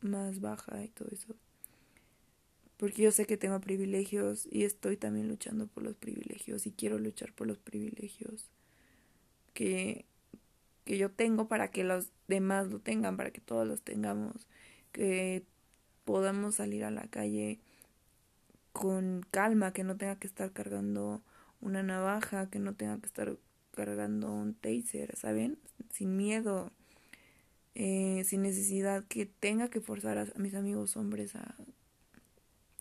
más 0.00 0.40
baja 0.40 0.82
y 0.82 0.88
todo 0.88 1.08
eso. 1.10 1.34
Porque 2.76 3.02
yo 3.02 3.10
sé 3.10 3.26
que 3.26 3.36
tengo 3.36 3.58
privilegios 3.60 4.46
y 4.50 4.64
estoy 4.64 4.96
también 4.96 5.28
luchando 5.28 5.66
por 5.66 5.82
los 5.82 5.96
privilegios 5.96 6.66
y 6.66 6.72
quiero 6.72 6.98
luchar 6.98 7.32
por 7.32 7.46
los 7.46 7.58
privilegios 7.58 8.50
que, 9.54 10.04
que 10.84 10.98
yo 10.98 11.10
tengo 11.10 11.48
para 11.48 11.70
que 11.70 11.84
los 11.84 12.10
demás 12.28 12.68
lo 12.68 12.80
tengan, 12.80 13.16
para 13.16 13.30
que 13.30 13.40
todos 13.40 13.66
los 13.66 13.80
tengamos, 13.82 14.46
que 14.92 15.44
podamos 16.04 16.56
salir 16.56 16.84
a 16.84 16.90
la 16.90 17.08
calle 17.08 17.60
con 18.72 19.24
calma, 19.30 19.72
que 19.72 19.84
no 19.84 19.96
tenga 19.96 20.16
que 20.16 20.26
estar 20.26 20.52
cargando 20.52 21.22
una 21.62 21.82
navaja, 21.82 22.50
que 22.50 22.58
no 22.58 22.74
tenga 22.74 22.98
que 22.98 23.06
estar 23.06 23.38
cargando 23.76 24.32
un 24.32 24.54
taser, 24.54 25.14
¿saben? 25.16 25.58
Sin 25.92 26.16
miedo, 26.16 26.72
eh, 27.74 28.24
sin 28.24 28.42
necesidad 28.42 29.04
que 29.04 29.26
tenga 29.26 29.68
que 29.68 29.80
forzar 29.80 30.18
a, 30.18 30.26
mis 30.38 30.54
amigos 30.54 30.96
hombres 30.96 31.36
a 31.36 31.54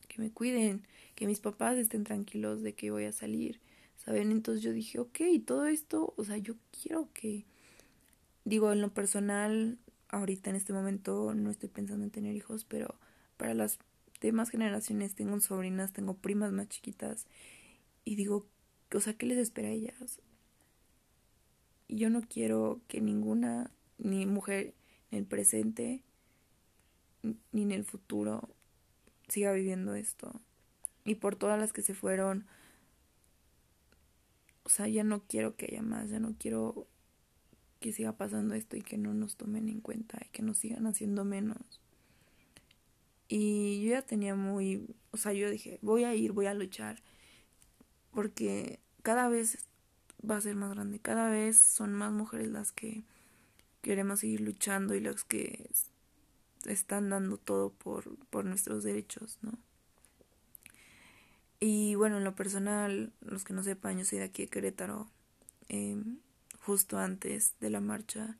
que 0.07 0.21
me 0.21 0.31
cuiden, 0.31 0.87
que 1.15 1.27
mis 1.27 1.41
papás 1.41 1.77
estén 1.77 2.05
tranquilos 2.05 2.61
de 2.63 2.73
que 2.73 2.91
voy 2.91 3.03
a 3.03 3.11
salir, 3.11 3.59
¿saben? 3.97 4.31
Entonces 4.31 4.63
yo 4.63 4.71
dije, 4.71 4.99
ok, 4.99 5.19
todo 5.45 5.65
esto, 5.65 6.13
o 6.15 6.23
sea, 6.23 6.37
yo 6.37 6.55
quiero 6.71 7.09
que, 7.13 7.45
digo, 8.45 8.71
en 8.71 8.81
lo 8.81 8.93
personal, 8.93 9.77
ahorita 10.07 10.49
en 10.49 10.55
este 10.55 10.71
momento 10.71 11.33
no 11.35 11.51
estoy 11.51 11.67
pensando 11.67 12.05
en 12.05 12.11
tener 12.11 12.33
hijos, 12.33 12.63
pero 12.63 12.95
para 13.35 13.53
las 13.53 13.79
demás 14.21 14.49
generaciones 14.49 15.13
tengo 15.13 15.37
sobrinas, 15.41 15.91
tengo 15.91 16.13
primas 16.13 16.53
más 16.53 16.69
chiquitas 16.69 17.27
y 18.05 18.15
digo, 18.15 18.47
o 18.93 18.99
sea, 19.01 19.13
¿qué 19.13 19.25
les 19.25 19.39
espera 19.39 19.67
a 19.67 19.71
ellas? 19.71 20.21
Yo 21.87 22.09
no 22.09 22.21
quiero 22.21 22.81
que 22.87 23.01
ninguna, 23.01 23.71
ni 23.97 24.25
mujer 24.25 24.73
en 25.11 25.19
el 25.19 25.25
presente, 25.25 26.03
ni 27.51 27.63
en 27.63 27.71
el 27.71 27.83
futuro, 27.83 28.49
siga 29.27 29.51
viviendo 29.51 29.95
esto. 29.95 30.41
Y 31.03 31.15
por 31.15 31.35
todas 31.35 31.59
las 31.59 31.73
que 31.73 31.81
se 31.81 31.93
fueron, 31.93 32.45
o 34.63 34.69
sea, 34.69 34.87
ya 34.87 35.03
no 35.03 35.23
quiero 35.23 35.55
que 35.55 35.67
haya 35.67 35.81
más, 35.81 36.09
ya 36.09 36.19
no 36.19 36.35
quiero 36.37 36.87
que 37.79 37.91
siga 37.91 38.13
pasando 38.13 38.55
esto 38.55 38.77
y 38.77 38.81
que 38.81 38.97
no 38.97 39.13
nos 39.13 39.35
tomen 39.35 39.69
en 39.69 39.81
cuenta 39.81 40.19
y 40.25 40.29
que 40.29 40.41
nos 40.41 40.57
sigan 40.57 40.87
haciendo 40.87 41.23
menos. 41.23 41.81
Y 43.27 43.83
yo 43.83 43.91
ya 43.91 44.01
tenía 44.01 44.35
muy, 44.35 44.87
o 45.11 45.17
sea, 45.17 45.33
yo 45.33 45.49
dije, 45.49 45.79
voy 45.81 46.03
a 46.03 46.15
ir, 46.15 46.31
voy 46.31 46.47
a 46.47 46.53
luchar, 46.53 47.01
porque 48.11 48.79
cada 49.01 49.29
vez 49.29 49.67
va 50.29 50.37
a 50.37 50.41
ser 50.41 50.55
más 50.55 50.71
grande. 50.71 50.99
Cada 50.99 51.29
vez 51.29 51.57
son 51.57 51.93
más 51.93 52.11
mujeres 52.11 52.49
las 52.49 52.71
que 52.71 53.03
queremos 53.81 54.21
seguir 54.21 54.41
luchando 54.41 54.95
y 54.95 54.99
las 54.99 55.23
que 55.23 55.69
están 56.65 57.09
dando 57.09 57.37
todo 57.37 57.71
por, 57.71 58.17
por 58.29 58.45
nuestros 58.45 58.83
derechos, 58.83 59.37
¿no? 59.41 59.53
Y 61.59 61.95
bueno, 61.95 62.17
en 62.17 62.23
lo 62.23 62.35
personal, 62.35 63.13
los 63.21 63.43
que 63.43 63.53
no 63.53 63.63
sepan, 63.63 63.97
yo 63.97 64.05
soy 64.05 64.19
de 64.19 64.25
aquí 64.25 64.43
de 64.43 64.49
Querétaro, 64.49 65.09
em, 65.69 66.19
justo 66.59 66.97
antes 66.97 67.53
de 67.59 67.69
la 67.69 67.79
marcha, 67.79 68.37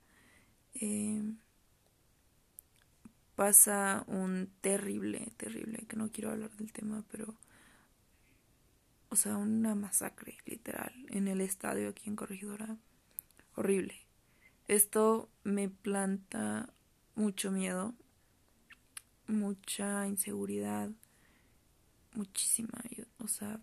em, 0.73 1.37
pasa 3.35 4.03
un 4.07 4.49
terrible, 4.61 5.31
terrible, 5.37 5.85
que 5.87 5.95
no 5.95 6.11
quiero 6.11 6.31
hablar 6.31 6.51
del 6.57 6.71
tema, 6.71 7.03
pero 7.11 7.35
o 9.15 9.17
sea, 9.17 9.37
una 9.37 9.75
masacre, 9.75 10.39
literal, 10.45 10.91
en 11.07 11.29
el 11.29 11.39
estadio 11.39 11.87
aquí 11.87 12.09
en 12.09 12.17
Corregidora. 12.17 12.75
Horrible. 13.55 13.95
Esto 14.67 15.29
me 15.45 15.69
planta 15.69 16.67
mucho 17.15 17.49
miedo, 17.49 17.93
mucha 19.25 20.05
inseguridad, 20.05 20.89
muchísima. 22.11 22.83
o 23.19 23.29
sea, 23.29 23.61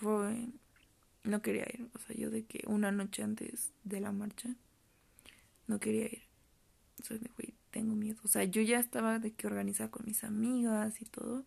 fue. 0.00 0.48
No 1.22 1.42
quería 1.42 1.66
ir. 1.70 1.90
O 1.92 1.98
sea, 1.98 2.16
yo 2.16 2.30
de 2.30 2.46
que 2.46 2.64
una 2.66 2.90
noche 2.90 3.22
antes 3.22 3.74
de 3.84 4.00
la 4.00 4.10
marcha 4.10 4.56
no 5.66 5.78
quería 5.80 6.06
ir. 6.06 6.22
O 6.98 7.04
sea, 7.04 7.18
de, 7.18 7.30
güey, 7.36 7.52
tengo 7.70 7.94
miedo. 7.94 8.16
O 8.24 8.28
sea, 8.28 8.44
yo 8.44 8.62
ya 8.62 8.80
estaba 8.80 9.18
de 9.18 9.34
que 9.34 9.46
organizaba 9.48 9.90
con 9.90 10.06
mis 10.06 10.24
amigas 10.24 11.02
y 11.02 11.04
todo. 11.04 11.44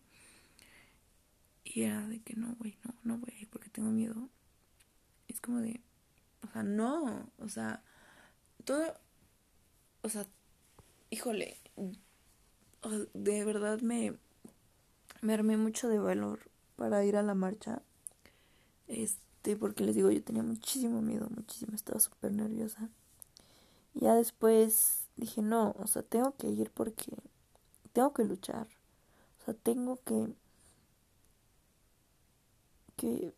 Y 1.64 1.82
era 1.82 2.06
de 2.08 2.20
que 2.20 2.34
no, 2.34 2.54
güey, 2.56 2.76
no, 2.84 2.94
no 3.04 3.18
voy 3.18 3.32
a 3.36 3.40
ir 3.40 3.48
porque 3.48 3.70
tengo 3.70 3.90
miedo. 3.90 4.28
Es 5.28 5.40
como 5.40 5.60
de, 5.60 5.80
o 6.42 6.52
sea, 6.52 6.62
no, 6.62 7.30
o 7.38 7.48
sea, 7.48 7.82
todo, 8.64 8.94
o 10.02 10.08
sea, 10.08 10.26
híjole, 11.10 11.56
de 13.14 13.44
verdad 13.44 13.80
me, 13.80 14.14
me 15.20 15.34
armé 15.34 15.56
mucho 15.56 15.88
de 15.88 15.98
valor 15.98 16.40
para 16.76 17.04
ir 17.04 17.16
a 17.16 17.22
la 17.22 17.34
marcha. 17.34 17.82
Este, 18.88 19.56
porque 19.56 19.84
les 19.84 19.94
digo, 19.94 20.10
yo 20.10 20.22
tenía 20.22 20.42
muchísimo 20.42 21.00
miedo, 21.00 21.28
muchísimo, 21.30 21.74
estaba 21.74 22.00
súper 22.00 22.32
nerviosa. 22.32 22.90
Y 23.94 24.00
ya 24.00 24.14
después 24.14 25.06
dije, 25.16 25.42
no, 25.42 25.74
o 25.78 25.86
sea, 25.86 26.02
tengo 26.02 26.36
que 26.36 26.48
ir 26.48 26.70
porque 26.70 27.12
tengo 27.92 28.12
que 28.12 28.24
luchar. 28.24 28.66
O 29.40 29.44
sea, 29.44 29.54
tengo 29.54 30.00
que 30.04 30.34
que 32.96 33.34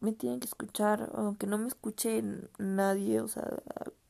me 0.00 0.12
tienen 0.12 0.40
que 0.40 0.46
escuchar, 0.46 1.10
aunque 1.14 1.46
no 1.46 1.58
me 1.58 1.68
escuche 1.68 2.22
nadie, 2.58 3.20
o 3.20 3.28
sea, 3.28 3.62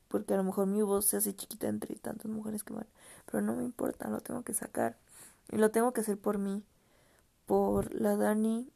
porque 0.08 0.34
a 0.34 0.36
lo 0.36 0.44
mejor 0.44 0.66
mi 0.66 0.82
voz 0.82 1.06
se 1.06 1.16
hace 1.16 1.34
chiquita 1.34 1.68
entre 1.68 1.96
tantas 1.96 2.30
mujeres 2.30 2.64
que 2.64 2.74
van, 2.74 2.86
pero 3.26 3.42
no 3.42 3.54
me 3.54 3.64
importa, 3.64 4.08
lo 4.08 4.20
tengo 4.20 4.42
que 4.42 4.54
sacar 4.54 4.96
y 5.50 5.56
lo 5.56 5.70
tengo 5.70 5.92
que 5.92 6.00
hacer 6.02 6.18
por 6.18 6.38
mí, 6.38 6.64
por 7.46 7.94
la 7.94 8.16
Dani 8.16 8.68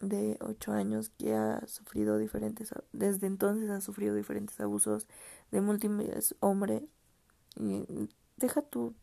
de 0.00 0.38
8 0.40 0.72
años 0.72 1.10
que 1.10 1.34
ha 1.34 1.66
sufrido 1.66 2.18
diferentes, 2.18 2.74
desde 2.92 3.26
entonces 3.26 3.70
ha 3.70 3.80
sufrido 3.80 4.14
diferentes 4.14 4.58
abusos 4.60 5.06
de 5.50 5.60
múltiples 5.60 6.34
hombres 6.40 6.82
y 7.56 8.08
deja 8.36 8.62
tú, 8.62 8.94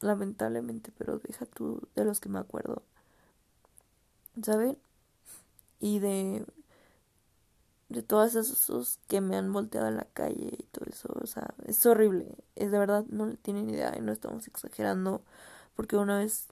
lamentablemente, 0.00 0.92
pero 0.98 1.18
deja 1.18 1.46
tú 1.46 1.88
de 1.94 2.04
los 2.04 2.20
que 2.20 2.28
me 2.28 2.38
acuerdo, 2.38 2.82
¿saben? 4.42 4.76
Y 5.84 5.98
de 5.98 6.46
de 7.90 8.02
todos 8.02 8.34
esos 8.34 8.98
que 9.06 9.20
me 9.20 9.36
han 9.36 9.52
volteado 9.52 9.86
a 9.86 9.90
la 9.90 10.06
calle 10.14 10.56
y 10.58 10.62
todo 10.72 10.86
eso, 10.88 11.08
o 11.20 11.26
sea, 11.26 11.54
es 11.66 11.84
horrible, 11.84 12.26
es 12.56 12.72
de 12.72 12.78
verdad, 12.78 13.04
no 13.10 13.34
tienen 13.36 13.68
idea 13.68 13.94
y 13.96 14.00
no 14.00 14.10
estamos 14.10 14.48
exagerando, 14.48 15.22
porque 15.76 15.96
una 15.96 16.18
vez 16.18 16.48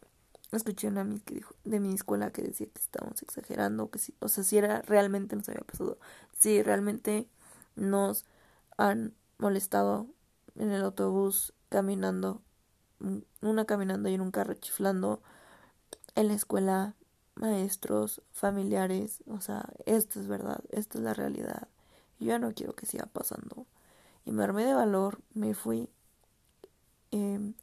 escuché 0.52 0.88
una 0.88 1.00
amiga 1.00 1.24
que 1.24 1.36
dijo, 1.36 1.54
de 1.64 1.80
mi 1.80 1.94
escuela 1.94 2.30
que 2.30 2.42
decía 2.42 2.66
que 2.66 2.78
estábamos 2.78 3.22
exagerando, 3.22 3.90
que 3.90 3.98
sí, 3.98 4.14
o 4.20 4.28
sea, 4.28 4.44
si 4.44 4.58
era 4.58 4.82
realmente 4.82 5.34
nos 5.34 5.48
había 5.48 5.62
pasado, 5.62 5.98
si 6.38 6.62
realmente 6.62 7.26
nos 7.74 8.26
han 8.76 9.14
molestado 9.38 10.06
en 10.56 10.70
el 10.70 10.82
autobús 10.82 11.54
caminando 11.70 12.42
una 13.40 13.64
caminando 13.64 14.10
y 14.10 14.14
en 14.14 14.20
un 14.20 14.30
carro 14.30 14.54
chiflando, 14.54 15.22
en 16.14 16.28
la 16.28 16.34
escuela, 16.34 16.94
maestros, 17.34 18.22
familiares, 18.32 19.22
o 19.26 19.40
sea, 19.40 19.68
esto 19.86 20.20
es 20.20 20.28
verdad, 20.28 20.62
esto 20.70 20.98
es 20.98 21.04
la 21.04 21.14
realidad. 21.14 21.68
Yo 22.18 22.28
ya 22.28 22.38
no 22.38 22.54
quiero 22.54 22.74
que 22.74 22.86
siga 22.86 23.06
pasando. 23.06 23.66
Y 24.24 24.32
me 24.32 24.44
armé 24.44 24.64
de 24.64 24.74
valor, 24.74 25.20
me 25.34 25.54
fui 25.54 25.88
em, 27.10 27.54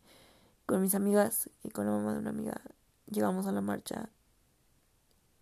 con 0.66 0.82
mis 0.82 0.96
amigas 0.96 1.50
y 1.64 1.70
con 1.70 1.86
la 1.86 1.92
mamá 1.92 2.14
de 2.14 2.20
una 2.20 2.32
amiga. 2.32 2.62
Llegamos 3.10 3.48
a 3.48 3.52
la 3.52 3.62
marcha 3.62 4.10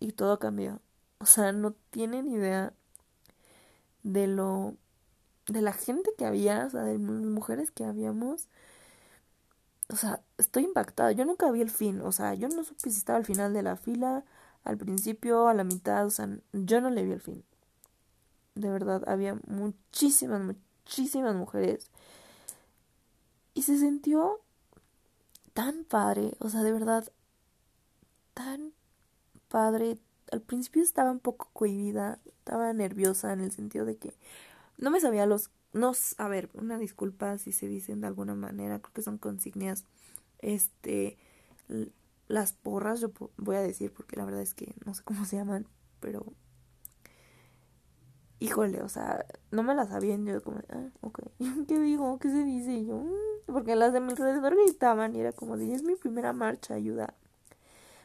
y 0.00 0.12
todo 0.12 0.38
cambió. 0.38 0.80
O 1.18 1.26
sea, 1.26 1.52
no 1.52 1.72
tienen 1.90 2.28
idea 2.28 2.72
de 4.02 4.26
lo 4.26 4.76
de 5.48 5.62
la 5.62 5.72
gente 5.72 6.10
que 6.16 6.26
había, 6.26 6.66
o 6.66 6.70
sea, 6.70 6.82
de 6.82 6.98
las 6.98 7.00
mujeres 7.00 7.70
que 7.70 7.84
habíamos. 7.84 8.48
O 9.90 9.96
sea, 9.96 10.22
estoy 10.38 10.64
impactada. 10.64 11.12
Yo 11.12 11.24
nunca 11.24 11.50
vi 11.50 11.60
el 11.60 11.70
fin. 11.70 12.00
O 12.00 12.12
sea, 12.12 12.34
yo 12.34 12.48
no 12.48 12.64
supe 12.64 12.90
si 12.90 12.98
estaba 12.98 13.18
al 13.18 13.26
final 13.26 13.52
de 13.52 13.62
la 13.62 13.76
fila, 13.76 14.24
al 14.64 14.78
principio, 14.78 15.48
a 15.48 15.54
la 15.54 15.64
mitad. 15.64 16.06
O 16.06 16.10
sea, 16.10 16.28
yo 16.52 16.80
no 16.80 16.90
le 16.90 17.04
vi 17.04 17.12
el 17.12 17.20
fin. 17.20 17.44
De 18.54 18.70
verdad, 18.70 19.02
había 19.06 19.38
muchísimas, 19.46 20.40
muchísimas 20.40 21.34
mujeres. 21.34 21.90
Y 23.54 23.62
se 23.62 23.78
sintió 23.78 24.40
tan 25.52 25.84
padre. 25.84 26.34
O 26.38 26.48
sea, 26.48 26.62
de 26.62 26.72
verdad, 26.72 27.12
tan 28.34 28.72
padre. 29.48 29.98
Al 30.30 30.40
principio 30.40 30.82
estaba 30.82 31.10
un 31.10 31.20
poco 31.20 31.48
cohibida, 31.52 32.18
estaba 32.26 32.72
nerviosa 32.72 33.32
en 33.32 33.40
el 33.40 33.50
sentido 33.50 33.84
de 33.86 33.96
que 33.96 34.14
no 34.76 34.90
me 34.90 35.00
sabía 35.00 35.26
los... 35.26 35.50
No, 35.72 35.92
a 36.18 36.28
ver, 36.28 36.48
una 36.54 36.78
disculpa 36.78 37.38
si 37.38 37.52
se 37.52 37.66
dicen 37.66 38.00
de 38.00 38.06
alguna 38.06 38.34
manera, 38.34 38.78
creo 38.78 38.92
que 38.92 39.02
son 39.02 39.18
consignias. 39.18 39.84
Este, 40.38 41.18
las 42.28 42.52
porras, 42.52 43.00
yo 43.00 43.10
voy 43.36 43.56
a 43.56 43.60
decir, 43.60 43.92
porque 43.92 44.16
la 44.16 44.24
verdad 44.24 44.42
es 44.42 44.54
que 44.54 44.74
no 44.84 44.94
sé 44.94 45.02
cómo 45.04 45.24
se 45.24 45.36
llaman, 45.36 45.66
pero... 46.00 46.32
Híjole, 48.40 48.82
o 48.82 48.88
sea, 48.88 49.26
no 49.50 49.64
me 49.64 49.74
las 49.74 49.88
sabían, 49.88 50.24
yo 50.24 50.40
como, 50.42 50.60
ah, 50.68 50.90
ok, 51.00 51.22
¿qué 51.66 51.80
digo? 51.80 52.20
¿Qué 52.20 52.30
se 52.30 52.44
dice? 52.44 52.72
Y 52.72 52.86
yo, 52.86 52.98
mm", 52.98 53.52
porque 53.52 53.74
las 53.74 53.92
de 53.92 54.00
mi 54.00 54.12
alrededor 54.12 54.54
gritaban 54.54 55.16
y 55.16 55.20
era 55.20 55.32
como, 55.32 55.56
de, 55.56 55.74
es 55.74 55.82
mi 55.82 55.96
primera 55.96 56.32
marcha, 56.32 56.74
ayuda. 56.74 57.14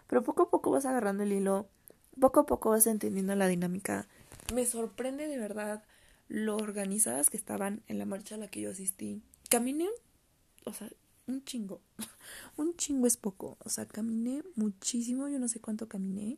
Pero 0.08 0.24
poco 0.24 0.44
a 0.44 0.50
poco 0.50 0.72
vas 0.72 0.86
agarrando 0.86 1.22
el 1.22 1.34
hilo, 1.34 1.68
poco 2.20 2.40
a 2.40 2.46
poco 2.48 2.72
vas 2.72 2.88
entendiendo 2.88 3.36
la 3.36 3.48
dinámica. 3.48 4.08
Me 4.54 4.66
sorprende 4.66 5.28
de 5.28 5.38
verdad 5.38 5.84
lo 6.28 6.58
organizadas 6.58 7.30
que 7.30 7.38
estaban 7.38 7.84
en 7.88 8.00
la 8.00 8.06
marcha 8.06 8.36
a 8.36 8.38
la 8.40 8.48
que 8.48 8.62
yo 8.62 8.72
asistí. 8.72 9.22
Caminé, 9.50 9.90
o 10.66 10.74
sea, 10.74 10.90
un 11.28 11.44
chingo. 11.44 11.82
un 12.58 12.76
chingo 12.76 13.08
es 13.08 13.18
poco. 13.18 13.58
O 13.60 13.70
sea, 13.70 13.86
caminé 13.86 14.44
muchísimo, 14.56 15.28
yo 15.30 15.40
no 15.40 15.48
sé 15.48 15.60
cuánto 15.60 15.88
caminé. 15.88 16.38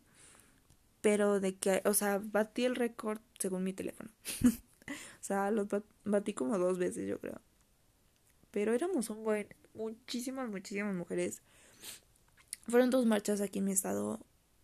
Pero 1.02 1.40
de 1.40 1.56
que, 1.56 1.82
o 1.86 1.94
sea, 1.94 2.20
batí 2.20 2.66
el 2.66 2.76
récord 2.76 3.20
según 3.40 3.64
mi 3.64 3.74
teléfono. 3.74 4.10
o 4.44 5.22
sea, 5.22 5.52
lo 5.52 5.68
batí 6.04 6.34
como 6.34 6.58
dos 6.58 6.78
veces, 6.78 7.08
yo 7.08 7.20
creo. 7.20 7.42
Pero 8.52 8.74
éramos 8.74 9.10
un 9.10 9.24
buen, 9.24 9.48
muchísimas, 9.74 10.50
muchísimas 10.50 10.96
mujeres. 10.96 11.42
Fueron 12.68 12.90
dos 12.90 13.06
marchas 13.06 13.42
aquí 13.42 13.60
en 13.60 13.66
mi 13.66 13.72
estado. 13.72 14.20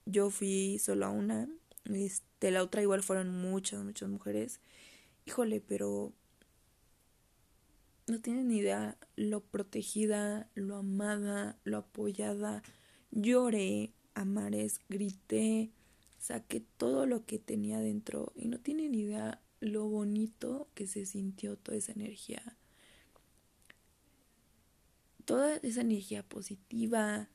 Yo 0.05 0.29
fui 0.29 0.79
solo 0.79 1.05
a 1.05 1.09
una. 1.09 1.47
Este, 1.85 2.51
la 2.51 2.63
otra 2.63 2.81
igual 2.81 3.03
fueron 3.03 3.29
muchas, 3.29 3.83
muchas 3.83 4.09
mujeres 4.09 4.59
híjole, 5.25 5.61
pero 5.61 6.13
no 8.11 8.19
tienen 8.19 8.51
idea 8.51 8.97
lo 9.15 9.39
protegida, 9.39 10.49
lo 10.53 10.75
amada, 10.75 11.57
lo 11.63 11.77
apoyada. 11.77 12.61
Lloré 13.09 13.93
a 14.15 14.25
mares, 14.25 14.81
grité, 14.89 15.71
saqué 16.19 16.61
todo 16.75 17.05
lo 17.05 17.25
que 17.25 17.39
tenía 17.39 17.79
dentro 17.79 18.33
y 18.35 18.49
no 18.49 18.59
tienen 18.59 18.91
ni 18.91 18.99
idea 19.03 19.41
lo 19.61 19.87
bonito 19.87 20.67
que 20.75 20.87
se 20.87 21.05
sintió 21.05 21.55
toda 21.55 21.77
esa 21.77 21.93
energía. 21.93 22.57
Toda 25.23 25.55
esa 25.57 25.79
energía 25.79 26.21
positiva 26.21 27.29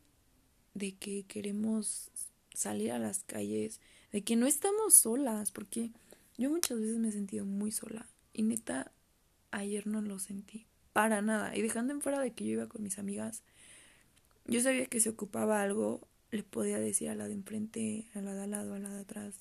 de 0.75 0.95
que 0.97 1.25
queremos 1.25 2.11
salir 2.53 2.93
a 2.93 2.99
las 2.99 3.21
calles, 3.21 3.81
de 4.13 4.23
que 4.23 4.37
no 4.37 4.47
estamos 4.47 4.93
solas, 4.93 5.53
porque 5.53 5.93
yo 6.37 6.51
muchas 6.51 6.79
veces 6.79 6.99
me 6.99 7.09
he 7.09 7.13
sentido 7.13 7.47
muy 7.47 7.73
sola 7.73 8.07
y 8.35 8.43
neta 8.43 8.93
ayer 9.51 9.87
no 9.87 10.03
lo 10.03 10.19
sentí 10.19 10.67
para 10.97 11.21
nada. 11.21 11.55
Y 11.55 11.61
dejando 11.61 11.93
en 11.93 12.01
fuera 12.01 12.21
de 12.21 12.33
que 12.33 12.47
yo 12.47 12.53
iba 12.53 12.69
con 12.69 12.83
mis 12.83 12.99
amigas, 12.99 13.43
yo 14.47 14.63
sabía 14.63 14.87
que 14.87 14.99
si 14.99 15.11
ocupaba 15.11 15.61
algo 15.61 16.09
le 16.31 16.43
podía 16.43 16.79
decir 16.79 17.11
a 17.11 17.15
la 17.15 17.29
de 17.29 17.35
enfrente, 17.35 18.09
a 18.15 18.23
la 18.23 18.33
de 18.33 18.45
al 18.45 18.51
lado, 18.53 18.73
a 18.73 18.79
la 18.79 18.89
de 18.89 19.01
atrás, 19.01 19.35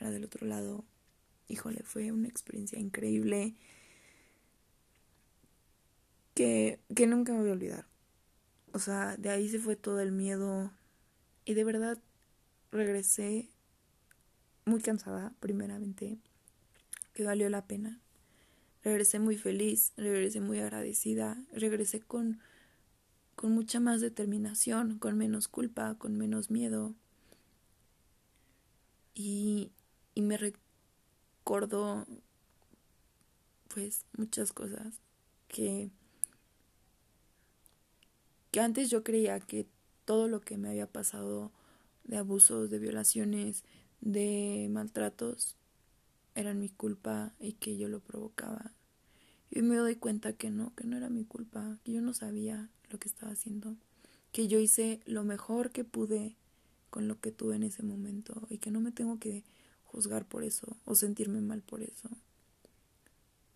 a 0.00 0.04
la 0.04 0.10
del 0.10 0.24
otro 0.24 0.46
lado. 0.46 0.82
Híjole, 1.48 1.82
fue 1.82 2.12
una 2.12 2.28
experiencia 2.28 2.78
increíble 2.78 3.56
que, 6.32 6.80
que 6.96 7.06
nunca 7.06 7.34
me 7.34 7.40
voy 7.40 7.50
a 7.50 7.52
olvidar. 7.52 7.86
O 8.72 8.78
sea, 8.78 9.18
de 9.18 9.28
ahí 9.28 9.50
se 9.50 9.58
fue 9.58 9.76
todo 9.76 10.00
el 10.00 10.12
miedo 10.12 10.72
y 11.44 11.52
de 11.52 11.64
verdad 11.64 11.98
regresé 12.72 13.50
muy 14.64 14.80
cansada, 14.80 15.34
primeramente, 15.40 16.16
que 17.12 17.22
valió 17.22 17.50
la 17.50 17.66
pena. 17.66 18.00
Regresé 18.84 19.18
muy 19.18 19.38
feliz, 19.38 19.94
regresé 19.96 20.40
muy 20.40 20.60
agradecida, 20.60 21.42
regresé 21.52 22.00
con, 22.00 22.38
con 23.34 23.50
mucha 23.52 23.80
más 23.80 24.02
determinación, 24.02 24.98
con 24.98 25.16
menos 25.16 25.48
culpa, 25.48 25.94
con 25.96 26.18
menos 26.18 26.50
miedo. 26.50 26.94
Y, 29.14 29.72
y 30.14 30.20
me 30.20 30.36
recordó, 30.36 32.06
pues, 33.68 34.04
muchas 34.18 34.52
cosas 34.52 35.00
que, 35.48 35.88
que 38.50 38.60
antes 38.60 38.90
yo 38.90 39.02
creía 39.02 39.40
que 39.40 39.66
todo 40.04 40.28
lo 40.28 40.42
que 40.42 40.58
me 40.58 40.68
había 40.68 40.86
pasado 40.86 41.52
de 42.04 42.18
abusos, 42.18 42.68
de 42.68 42.78
violaciones, 42.78 43.64
de 44.02 44.68
maltratos 44.70 45.56
eran 46.34 46.58
mi 46.58 46.68
culpa 46.68 47.32
y 47.38 47.52
que 47.54 47.76
yo 47.76 47.88
lo 47.88 48.00
provocaba. 48.00 48.72
Y 49.50 49.62
me 49.62 49.76
doy 49.76 49.96
cuenta 49.96 50.32
que 50.32 50.50
no, 50.50 50.74
que 50.74 50.84
no 50.84 50.96
era 50.96 51.08
mi 51.08 51.24
culpa, 51.24 51.78
que 51.84 51.92
yo 51.92 52.00
no 52.00 52.14
sabía 52.14 52.70
lo 52.90 52.98
que 52.98 53.08
estaba 53.08 53.32
haciendo, 53.32 53.76
que 54.32 54.48
yo 54.48 54.58
hice 54.58 55.00
lo 55.06 55.24
mejor 55.24 55.70
que 55.70 55.84
pude 55.84 56.36
con 56.90 57.08
lo 57.08 57.20
que 57.20 57.32
tuve 57.32 57.56
en 57.56 57.62
ese 57.62 57.82
momento 57.82 58.46
y 58.50 58.58
que 58.58 58.70
no 58.70 58.80
me 58.80 58.92
tengo 58.92 59.18
que 59.18 59.44
juzgar 59.84 60.26
por 60.26 60.44
eso 60.44 60.76
o 60.84 60.94
sentirme 60.94 61.40
mal 61.40 61.62
por 61.62 61.82
eso. 61.82 62.08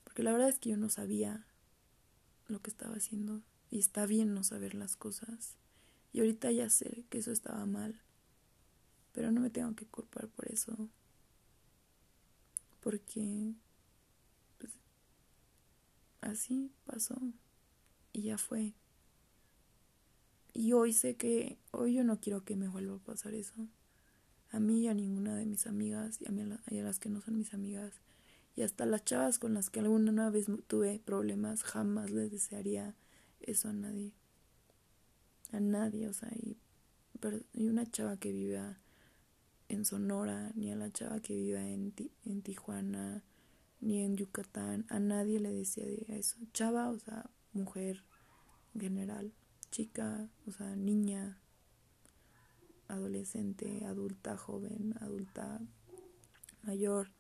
Porque 0.05 0.23
la 0.23 0.33
verdad 0.33 0.49
es 0.49 0.59
que 0.59 0.71
yo 0.71 0.77
no 0.77 0.91
sabía 0.91 1.47
lo 2.47 2.61
que 2.61 2.71
estaba 2.71 2.97
haciendo 2.97 3.43
y 3.71 3.79
está 3.79 4.07
bien 4.07 4.35
no 4.35 4.45
saber 4.45 4.75
las 4.75 4.97
cosas. 4.97 5.57
Y 6.13 6.21
ahorita 6.21 6.51
ya 6.53 6.71
sé 6.71 7.05
que 7.11 7.19
eso 7.19 7.33
estaba 7.33 7.67
mal 7.67 8.01
pero 9.19 9.33
no 9.33 9.41
me 9.41 9.51
tengo 9.51 9.75
que 9.75 9.85
culpar 9.85 10.29
por 10.29 10.49
eso. 10.49 10.89
Porque 12.89 13.53
pues, 14.57 14.73
así 16.23 16.73
pasó 16.87 17.21
y 18.15 18.23
ya 18.23 18.39
fue. 18.39 18.73
Y 20.55 20.73
hoy 20.73 20.95
sé 20.95 21.15
que 21.15 21.59
hoy 21.71 21.93
yo 21.93 22.03
no 22.03 22.19
quiero 22.19 22.47
que 22.47 22.57
me 22.57 22.67
vuelva 22.67 22.97
a 22.97 23.01
pasar 23.01 23.35
eso. 23.35 23.53
A 24.53 24.59
mí 24.59 24.85
y 24.85 24.89
a 24.89 24.95
ninguna 24.95 25.37
de 25.37 25.45
mis 25.45 25.67
amigas 25.67 26.19
y 26.23 26.29
a, 26.29 26.31
mí, 26.31 26.45
las 26.81 26.99
que 26.99 27.11
no 27.11 27.21
son 27.21 27.37
mis 27.37 27.53
amigas. 27.53 27.93
Y 28.57 28.63
hasta 28.63 28.87
las 28.87 29.05
chavas 29.05 29.39
con 29.39 29.53
las 29.53 29.69
que 29.69 29.81
alguna 29.81 30.31
vez 30.31 30.47
tuve 30.67 30.99
problemas, 30.99 31.65
jamás 31.65 32.11
les 32.11 32.31
desearía 32.31 32.95
eso 33.43 33.69
a 33.69 33.75
nadie. 33.75 34.15
A 35.53 35.61
nadie, 35.61 36.09
o 36.09 36.15
sea, 36.15 36.31
y, 36.35 36.57
y 37.53 37.69
una 37.69 37.85
chava 37.85 38.17
que 38.17 38.33
vive 38.33 38.57
a 38.57 38.81
en 39.69 39.85
Sonora, 39.85 40.51
ni 40.55 40.71
a 40.71 40.77
la 40.77 40.91
chava 40.91 41.21
que 41.21 41.35
vive 41.35 41.73
en, 41.73 41.95
en 42.25 42.43
Tijuana, 42.43 43.23
ni 43.81 44.03
en 44.03 44.17
Yucatán. 44.17 44.87
A 44.89 44.99
nadie 44.99 45.41
le 45.41 45.53
decía 45.53 45.85
eso. 46.09 46.37
Chava, 46.53 46.89
o 46.91 46.99
sea, 46.99 47.31
mujer 47.53 48.03
en 48.75 48.81
general. 48.81 49.33
Chica, 49.71 50.31
o 50.47 50.53
sea, 50.53 50.75
niña, 50.77 51.39
adolescente, 52.89 53.85
adulta, 53.85 54.37
joven, 54.37 54.95
adulta, 55.01 55.61
mayor, 56.63 57.11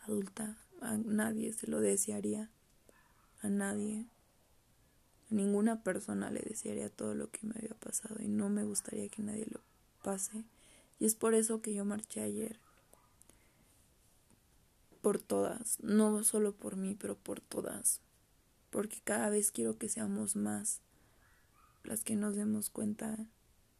adulta. 0.00 0.58
A 0.80 0.96
nadie 0.96 1.52
se 1.52 1.66
lo 1.66 1.80
desearía. 1.80 2.50
A 3.42 3.48
nadie. 3.48 4.06
A 5.30 5.34
ninguna 5.34 5.82
persona 5.82 6.30
le 6.30 6.40
desearía 6.40 6.88
todo 6.88 7.14
lo 7.14 7.30
que 7.30 7.46
me 7.46 7.54
había 7.56 7.74
pasado 7.74 8.16
y 8.20 8.28
no 8.28 8.48
me 8.48 8.64
gustaría 8.64 9.08
que 9.08 9.22
nadie 9.22 9.46
lo 9.50 9.60
pase 10.02 10.44
y 11.02 11.04
es 11.04 11.16
por 11.16 11.34
eso 11.34 11.60
que 11.62 11.74
yo 11.74 11.84
marché 11.84 12.20
ayer. 12.20 12.60
Por 15.00 15.20
todas, 15.20 15.80
no 15.82 16.22
solo 16.22 16.54
por 16.54 16.76
mí, 16.76 16.94
pero 16.94 17.16
por 17.16 17.40
todas. 17.40 18.00
Porque 18.70 19.00
cada 19.02 19.28
vez 19.28 19.50
quiero 19.50 19.76
que 19.78 19.88
seamos 19.88 20.36
más. 20.36 20.80
las 21.82 22.04
que 22.04 22.14
nos 22.14 22.36
demos 22.36 22.70
cuenta 22.70 23.18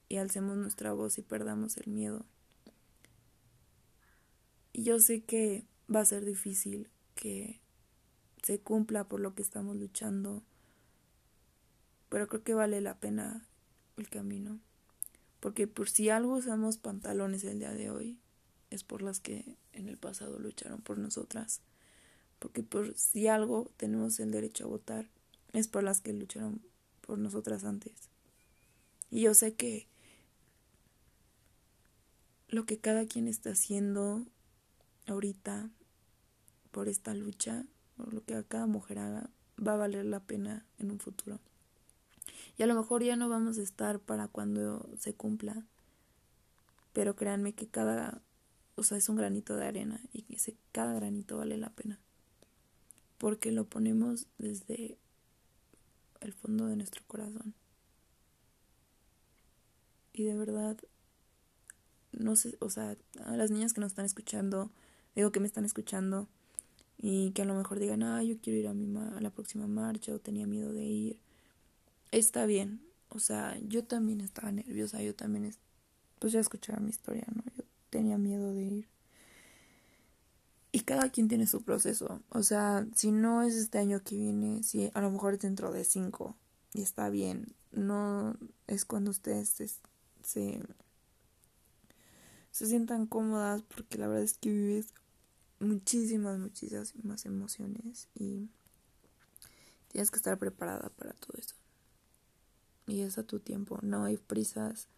y 0.09 0.17
alcemos 0.17 0.57
nuestra 0.57 0.95
voz 0.95 1.17
y 1.17 1.23
perdamos 1.23 1.77
el 1.77 1.93
miedo. 1.93 2.27
Y 4.73 4.83
yo 4.83 4.99
sé 4.99 5.23
que 5.23 5.65
va 5.95 6.01
a 6.01 6.05
ser 6.05 6.25
difícil 6.25 6.91
que 7.15 7.61
se 8.43 8.59
cumpla 8.59 9.05
por 9.05 9.21
lo 9.21 9.37
que 9.37 9.43
estamos 9.43 9.77
luchando, 9.77 10.43
pero 12.09 12.27
creo 12.27 12.43
que 12.43 12.55
vale 12.55 12.81
la 12.81 12.99
pena 12.99 13.47
el 13.97 14.11
camino. 14.11 14.59
Porque 15.43 15.67
por 15.67 15.91
si 15.91 16.09
algo 16.09 16.37
usamos 16.37 16.79
pantalones 16.79 17.43
el 17.43 17.59
día 17.59 17.73
de 17.73 17.91
hoy, 17.91 18.17
es 18.71 18.85
por 18.85 19.03
las 19.03 19.19
que 19.19 19.57
en 19.73 19.89
el 19.89 19.99
pasado 19.99 20.39
lucharon 20.39 20.81
por 20.83 20.99
nosotras. 20.99 21.63
Porque 22.39 22.63
por 22.63 22.97
si 22.97 23.27
algo 23.27 23.69
tenemos 23.77 24.21
el 24.21 24.31
derecho 24.31 24.67
a 24.67 24.69
votar, 24.69 25.09
es 25.53 25.67
por 25.67 25.83
las 25.83 26.01
que 26.01 26.13
lucharon 26.13 26.63
por 27.01 27.19
nosotras 27.19 27.65
antes. 27.65 27.93
Y 29.11 29.23
yo 29.23 29.35
sé 29.35 29.55
que 29.55 29.89
lo 32.47 32.65
que 32.65 32.79
cada 32.79 33.05
quien 33.07 33.27
está 33.27 33.51
haciendo 33.51 34.25
ahorita 35.09 35.71
por 36.71 36.87
esta 36.87 37.15
lucha, 37.15 37.67
por 37.97 38.15
lo 38.15 38.25
que 38.25 38.41
cada 38.45 38.67
mujer 38.67 39.01
haga, 39.01 39.29
va 39.59 39.73
a 39.73 39.79
valer 39.79 40.05
la 40.05 40.21
pena 40.21 40.65
en 40.79 40.93
un 40.93 41.01
futuro. 41.01 41.41
Y 42.57 42.63
a 42.63 42.67
lo 42.67 42.75
mejor 42.75 43.03
ya 43.03 43.17
no 43.17 43.29
vamos 43.29 43.59
a 43.59 43.63
estar 43.63 44.01
para 44.01 44.29
cuando 44.29 44.89
se 44.99 45.15
cumpla, 45.15 45.65
pero 46.93 47.17
créanme 47.17 47.55
que 47.55 47.67
cada, 47.67 48.23
o 48.77 48.83
sea, 48.83 48.99
es 48.99 49.09
un 49.09 49.17
granito 49.17 49.57
de 49.57 49.67
arena 49.67 50.01
y 50.13 50.23
que 50.23 50.37
ese, 50.37 50.57
cada 50.73 50.93
granito 50.95 51.39
vale 51.39 51.57
la 51.57 51.71
pena. 51.71 51.99
Porque 53.19 53.53
lo 53.53 53.65
ponemos 53.65 54.27
desde 54.39 54.99
el 56.21 56.33
fondo 56.33 56.67
de 56.67 56.77
nuestro 56.77 57.03
corazón. 57.07 57.55
Y 60.13 60.25
de 60.25 60.35
verdad, 60.35 60.77
no 62.13 62.37
sé, 62.37 62.57
o 62.61 62.69
sea, 62.69 62.97
a 63.25 63.37
las 63.37 63.51
niñas 63.51 63.73
que 63.73 63.81
nos 63.81 63.93
están 63.93 64.05
escuchando, 64.05 64.71
digo 65.15 65.33
que 65.33 65.41
me 65.41 65.47
están 65.47 65.65
escuchando 65.65 66.29
y 66.99 67.33
que 67.33 67.43
a 67.43 67.45
lo 67.45 67.55
mejor 67.55 67.79
digan, 67.79 68.03
ah, 68.03 68.23
yo 68.23 68.37
quiero 68.41 68.59
ir 68.59 68.69
a, 68.69 68.75
mi 68.75 68.97
a 68.97 69.21
la 69.21 69.31
próxima 69.31 69.67
marcha 69.67 70.15
o 70.15 70.19
tenía 70.19 70.47
miedo 70.47 70.73
de 70.73 70.85
ir. 70.85 71.19
Está 72.13 72.47
bien, 72.47 72.83
o 73.09 73.19
sea, 73.19 73.59
yo 73.67 73.85
también 73.85 74.21
estaba 74.21 74.53
nerviosa, 74.53 75.03
yo 75.03 75.15
también, 75.15 75.55
pues 76.19 76.33
ya 76.33 76.41
escuchaba 76.41 76.79
mi 76.79 76.91
historia, 76.91 77.27
¿no? 77.35 77.43
Yo 77.57 77.65
tenía 77.91 78.19
miedo 78.19 78.55
de 78.55 78.63
ir. 78.63 78.89
Y 80.73 80.81
cada 80.81 81.11
quien 81.11 81.29
tiene 81.29 81.47
su 81.47 81.63
proceso. 81.63 82.23
O 82.31 82.43
sea, 82.43 82.87
si 82.95 83.13
no 83.13 83.43
es 83.43 83.55
este 83.55 83.79
año 83.79 84.03
que 84.03 84.17
viene, 84.17 84.63
si 84.63 84.91
a 84.95 85.01
lo 85.01 85.11
mejor 85.11 85.35
es 85.35 85.41
dentro 85.41 85.73
de 85.73 85.85
cinco 85.85 86.37
y 86.73 86.83
está 86.83 87.11
bien. 87.11 87.55
No 87.73 88.37
es 88.67 88.85
cuando 88.85 89.11
ustedes 89.11 89.49
se, 89.49 89.69
se, 90.23 90.61
sientan 92.51 93.07
cómodas 93.07 93.63
porque 93.63 93.99
la 93.99 94.09
verdad 94.09 94.25
es 94.25 94.39
que 94.39 94.51
vives 94.51 94.95
muchísimas, 95.61 96.39
muchísimas 96.39 97.27
emociones 97.27 98.09
y 98.15 98.49
tienes 99.89 100.11
que 100.11 100.17
estar 100.17 100.39
preparada 100.39 100.91
para 100.91 101.13
todo 101.15 101.39
eso. 101.39 101.55
Y 102.87 103.03
es 103.03 103.19
a 103.19 103.23
tu 103.23 103.39
tiempo, 103.39 103.79
no 103.83 104.05
hay 104.05 104.17
prisas, 104.17 104.89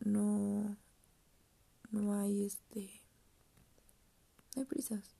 no, 0.00 0.76
no 1.90 2.14
hay 2.18 2.44
este, 2.44 3.00
no 4.54 4.62
hay 4.62 4.64
prisas, 4.64 5.16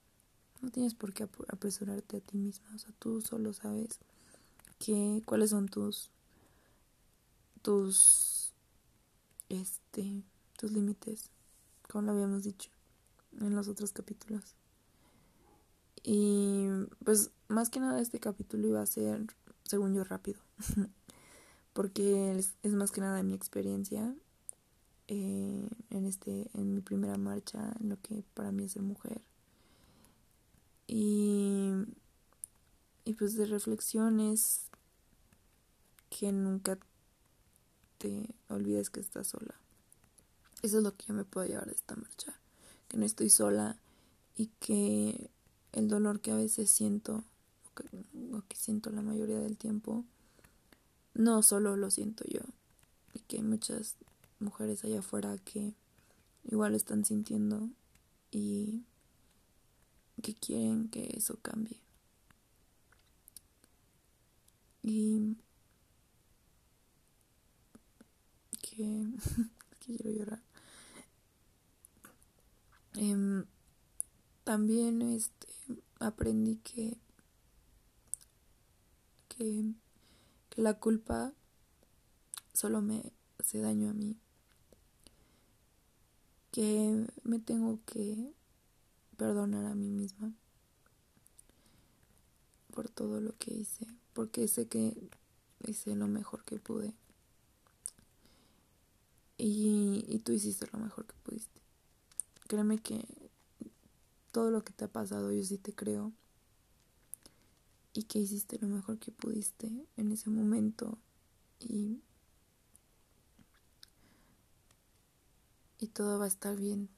no 0.60 0.70
tienes 0.70 0.94
por 0.94 1.14
qué 1.14 1.28
apresurarte 1.48 2.18
a 2.18 2.20
ti 2.20 2.36
misma, 2.36 2.74
o 2.74 2.78
sea, 2.78 2.92
tú 2.98 3.22
solo 3.22 3.52
sabes 3.52 4.00
que, 4.78 5.22
cuáles 5.24 5.50
son 5.50 5.68
tus, 5.68 6.10
tus, 7.62 8.52
este, 9.48 10.22
tus 10.58 10.72
límites, 10.72 11.30
como 11.88 12.02
lo 12.02 12.12
habíamos 12.12 12.44
dicho 12.44 12.70
en 13.40 13.54
los 13.54 13.68
otros 13.68 13.92
capítulos. 13.92 14.54
Y 16.02 16.68
pues 17.04 17.30
más 17.48 17.70
que 17.70 17.80
nada 17.80 18.00
este 18.00 18.20
capítulo 18.20 18.68
iba 18.68 18.82
a 18.82 18.86
ser, 18.86 19.26
según 19.64 19.94
yo, 19.94 20.04
rápido. 20.04 20.40
Porque 21.74 22.38
es, 22.38 22.72
más 22.72 22.90
que 22.90 23.02
nada 23.02 23.22
mi 23.22 23.34
experiencia 23.34 24.14
eh, 25.08 25.68
en 25.90 26.06
este, 26.06 26.48
en 26.54 26.74
mi 26.74 26.80
primera 26.80 27.18
marcha, 27.18 27.74
en 27.80 27.90
lo 27.90 28.00
que 28.00 28.24
para 28.32 28.50
mí 28.50 28.64
es 28.64 28.72
ser 28.72 28.82
mujer. 28.82 29.20
Y, 30.86 31.72
y 33.04 33.12
pues 33.12 33.36
de 33.36 33.44
reflexiones 33.44 34.70
que 36.08 36.32
nunca 36.32 36.78
te 37.98 38.34
olvides 38.48 38.88
que 38.88 39.00
estás 39.00 39.28
sola. 39.28 39.54
Eso 40.62 40.78
es 40.78 40.84
lo 40.84 40.96
que 40.96 41.06
yo 41.06 41.14
me 41.14 41.24
puedo 41.24 41.46
llevar 41.46 41.66
de 41.66 41.74
esta 41.74 41.96
marcha. 41.96 42.40
Que 42.88 42.96
no 42.96 43.04
estoy 43.04 43.28
sola 43.28 43.78
y 44.36 44.46
que 44.60 45.30
el 45.72 45.88
dolor 45.88 46.20
que 46.20 46.30
a 46.30 46.36
veces 46.36 46.70
siento, 46.70 47.24
o 48.32 48.42
que, 48.48 48.56
siento 48.56 48.90
la 48.90 49.02
mayoría 49.02 49.38
del 49.40 49.56
tiempo, 49.56 50.04
no 51.14 51.42
solo 51.42 51.76
lo 51.76 51.90
siento 51.90 52.24
yo, 52.28 52.40
y 53.12 53.20
que 53.20 53.36
hay 53.36 53.42
muchas 53.42 53.96
mujeres 54.40 54.84
allá 54.84 54.98
afuera 54.98 55.38
que 55.38 55.74
igual 56.44 56.72
lo 56.72 56.76
están 56.76 57.04
sintiendo 57.04 57.70
y 58.30 58.84
que 60.22 60.34
quieren 60.34 60.88
que 60.88 61.14
eso 61.16 61.38
cambie. 61.40 61.80
Y 64.82 65.36
que, 68.60 69.06
quiero 69.84 70.10
llorar. 70.10 70.42
Em, 72.94 73.44
también 74.44 75.02
este 75.02 75.46
aprendí 75.98 76.56
que, 76.56 76.96
que, 79.28 79.74
la 80.56 80.74
culpa 80.74 81.32
solo 82.52 82.80
me 82.80 83.12
hace 83.38 83.58
daño 83.58 83.90
a 83.90 83.94
mí, 83.94 84.16
que 86.52 87.06
me 87.24 87.38
tengo 87.40 87.80
que 87.84 88.32
perdonar 89.16 89.66
a 89.66 89.74
mí 89.74 89.90
misma 89.90 90.32
por 92.72 92.88
todo 92.88 93.20
lo 93.20 93.36
que 93.38 93.54
hice, 93.54 93.86
porque 94.12 94.48
sé 94.48 94.66
que 94.68 95.10
hice 95.66 95.94
lo 95.96 96.06
mejor 96.08 96.44
que 96.44 96.58
pude. 96.58 96.94
Y, 99.36 100.04
y 100.08 100.20
tú 100.20 100.32
hiciste 100.32 100.66
lo 100.72 100.78
mejor 100.78 101.06
que 101.06 101.14
pudiste. 101.24 101.60
Créeme 102.46 102.78
que 102.78 103.04
todo 104.30 104.50
lo 104.50 104.64
que 104.64 104.72
te 104.72 104.84
ha 104.84 104.88
pasado, 104.88 105.32
yo 105.32 105.42
sí 105.42 105.58
te 105.58 105.72
creo. 105.72 106.12
Y 107.94 108.02
que 108.02 108.18
hiciste 108.18 108.58
lo 108.58 108.68
mejor 108.68 108.98
que 108.98 109.10
pudiste 109.12 109.70
en 109.96 110.12
ese 110.12 110.28
momento. 110.28 110.98
Y, 111.60 112.02
y 115.78 115.86
todo 115.88 116.18
va 116.18 116.26
a 116.26 116.28
estar 116.28 116.56
bien. 116.56 116.90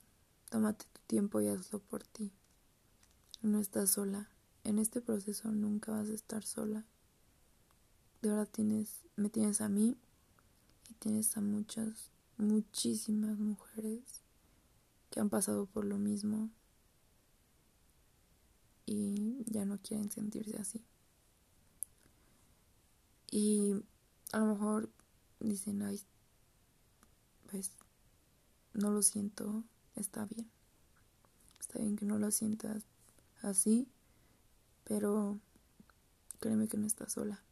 Tómate 0.51 0.87
tu 0.93 1.01
tiempo 1.07 1.41
y 1.41 1.47
hazlo 1.47 1.79
por 1.79 2.03
ti. 2.03 2.33
No 3.43 3.61
estás 3.61 3.91
sola. 3.91 4.29
En 4.65 4.81
este 4.81 5.01
proceso 5.01 5.53
nunca 5.53 5.93
vas 5.93 6.09
a 6.09 6.15
estar 6.15 6.43
sola. 6.43 6.85
De 8.23 8.31
verdad 8.31 8.49
tienes, 8.51 9.03
me 9.15 9.31
tienes 9.31 9.61
a 9.61 9.69
mí 9.69 9.97
y 10.91 10.95
tienes 10.95 11.37
a 11.37 11.41
muchas, 11.41 12.11
muchísimas 12.39 13.39
mujeres 13.39 14.03
que 15.11 15.21
han 15.21 15.31
pasado 15.31 15.67
por 15.67 15.85
lo 15.85 15.99
mismo 15.99 16.51
y 18.87 19.45
ya 19.51 19.65
no 19.65 19.79
quieren 19.79 20.11
sentirse 20.11 20.57
así. 20.57 20.83
Y 23.31 23.75
a 24.33 24.39
lo 24.39 24.47
mejor 24.47 24.89
dicen, 25.41 25.83
ay, 25.83 26.01
pues 27.51 27.73
no 28.73 28.91
lo 28.91 29.03
siento, 29.03 29.65
está 29.97 30.25
bien. 30.27 30.49
Está 31.61 31.81
bien 31.81 31.97
que 31.97 32.07
no 32.07 32.19
lo 32.19 32.31
sientas 32.31 32.85
así, 33.43 33.89
pero 34.85 35.41
créeme 36.39 36.69
que 36.69 36.79
no 36.79 36.87
estás 36.87 37.13
sola. 37.13 37.43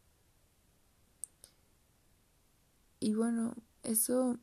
Y 2.99 3.13
bueno, 3.13 3.55
eso 3.83 4.39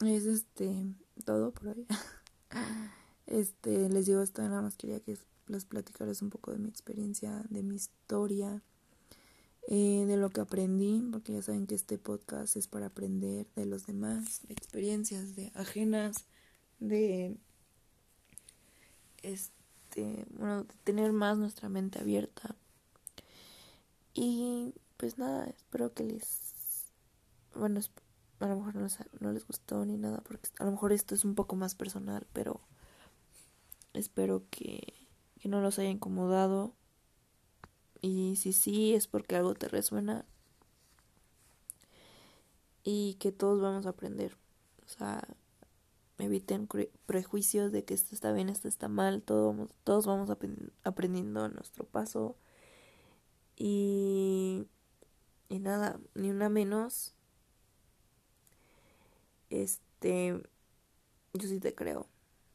es 0.00 0.26
este 0.26 0.84
todo 1.24 1.52
por 1.52 1.68
hoy. 1.68 1.86
este, 3.26 3.88
les 3.88 4.06
digo 4.06 4.20
esto, 4.20 4.42
nada 4.42 4.62
más 4.62 4.76
quería 4.76 5.00
que 5.00 5.16
les 5.52 5.64
platicarles 5.64 6.22
un 6.22 6.30
poco 6.30 6.50
de 6.50 6.58
mi 6.58 6.68
experiencia, 6.68 7.44
de 7.50 7.62
mi 7.62 7.76
historia, 7.76 8.62
eh, 9.68 10.04
de 10.06 10.16
lo 10.16 10.30
que 10.30 10.40
aprendí, 10.40 11.08
porque 11.12 11.32
ya 11.32 11.42
saben 11.42 11.66
que 11.66 11.74
este 11.74 11.98
podcast 11.98 12.56
es 12.56 12.66
para 12.66 12.86
aprender 12.86 13.46
de 13.54 13.66
los 13.66 13.86
demás, 13.86 14.40
de 14.48 14.54
experiencias 14.54 15.36
de 15.36 15.52
ajenas, 15.54 16.26
de 16.80 17.36
este, 19.22 20.26
bueno, 20.30 20.64
de 20.64 20.74
tener 20.84 21.12
más 21.12 21.38
nuestra 21.38 21.68
mente 21.68 22.00
abierta. 22.00 22.56
Y 24.14 24.74
pues 24.96 25.18
nada, 25.18 25.46
espero 25.46 25.94
que 25.94 26.04
les 26.04 26.52
bueno, 27.54 27.80
a 28.40 28.46
lo 28.46 28.56
mejor 28.56 28.74
no 28.74 28.82
les, 28.82 28.98
no 29.20 29.32
les 29.32 29.46
gustó 29.46 29.84
ni 29.84 29.96
nada, 29.96 30.20
porque 30.24 30.48
a 30.58 30.64
lo 30.64 30.72
mejor 30.72 30.92
esto 30.92 31.14
es 31.14 31.24
un 31.24 31.34
poco 31.34 31.56
más 31.56 31.74
personal, 31.74 32.26
pero 32.32 32.60
espero 33.92 34.44
que, 34.50 35.01
que 35.42 35.48
no 35.48 35.60
los 35.60 35.80
haya 35.80 35.90
incomodado. 35.90 36.72
Y 38.00 38.36
si 38.36 38.52
sí, 38.52 38.94
es 38.94 39.08
porque 39.08 39.34
algo 39.34 39.54
te 39.54 39.66
resuena. 39.66 40.24
Y 42.84 43.14
que 43.14 43.32
todos 43.32 43.60
vamos 43.60 43.86
a 43.86 43.88
aprender. 43.88 44.36
O 44.86 44.88
sea, 44.88 45.26
eviten 46.18 46.68
prejuicios 47.06 47.72
de 47.72 47.84
que 47.84 47.92
esto 47.92 48.14
está 48.14 48.32
bien, 48.32 48.50
esto 48.50 48.68
está 48.68 48.86
mal. 48.86 49.20
Todos, 49.22 49.68
todos 49.82 50.06
vamos 50.06 50.30
aprendiendo 50.84 51.42
a 51.42 51.48
nuestro 51.48 51.86
paso. 51.86 52.36
Y, 53.56 54.68
y 55.48 55.58
nada, 55.58 55.98
ni 56.14 56.30
una 56.30 56.50
menos. 56.50 57.16
Este, 59.50 60.40
yo 61.34 61.48
sí 61.48 61.58
te 61.58 61.74
creo, 61.74 62.06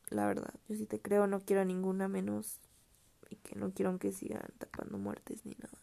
la 0.08 0.26
verdad. 0.26 0.54
Yo 0.70 0.78
sí 0.78 0.86
te 0.86 1.02
creo, 1.02 1.28
no 1.28 1.42
quiero 1.42 1.66
ninguna 1.66 2.08
menos. 2.08 2.62
Y 3.30 3.36
que 3.38 3.56
no 3.56 3.74
quiero 3.74 3.98
que 4.00 4.12
sigan 4.12 4.48
tapando 4.58 4.98
muertes 4.98 5.46
ni 5.46 5.54
nada. 5.56 5.78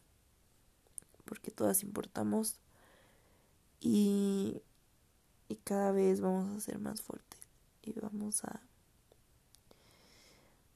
Porque 1.25 1.51
todas 1.51 1.83
importamos. 1.83 2.59
Y, 3.81 4.63
y 5.49 5.57
cada 5.57 5.93
vez 5.93 6.21
vamos 6.21 6.57
a 6.57 6.61
ser 6.61 6.79
más 6.79 7.03
fuertes. 7.03 7.41
Y 7.83 7.93
vamos 7.93 8.45
a 8.45 8.61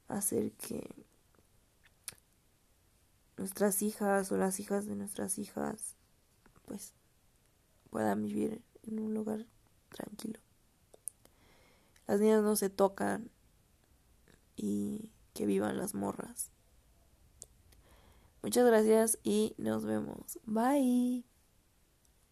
hacer 0.08 0.52
que 0.52 1.06
nuestras 3.36 3.82
hijas 3.82 4.32
o 4.32 4.36
las 4.36 4.58
hijas 4.60 4.86
de 4.86 4.96
nuestras 4.96 5.38
hijas 5.38 5.94
pues 6.66 6.92
puedan 7.90 8.22
vivir 8.22 8.62
en 8.82 8.98
un 8.98 9.14
lugar 9.14 9.46
tranquilo. 9.90 10.40
Las 12.06 12.20
niñas 12.20 12.42
no 12.42 12.56
se 12.56 12.68
tocan 12.68 13.30
y 14.56 15.10
que 15.34 15.46
vivan 15.46 15.78
las 15.78 15.94
morras. 15.94 16.50
Muchas 18.48 18.64
gracias 18.64 19.18
y 19.24 19.54
nos 19.58 19.84
vemos. 19.84 20.38
Bye. 20.46 21.37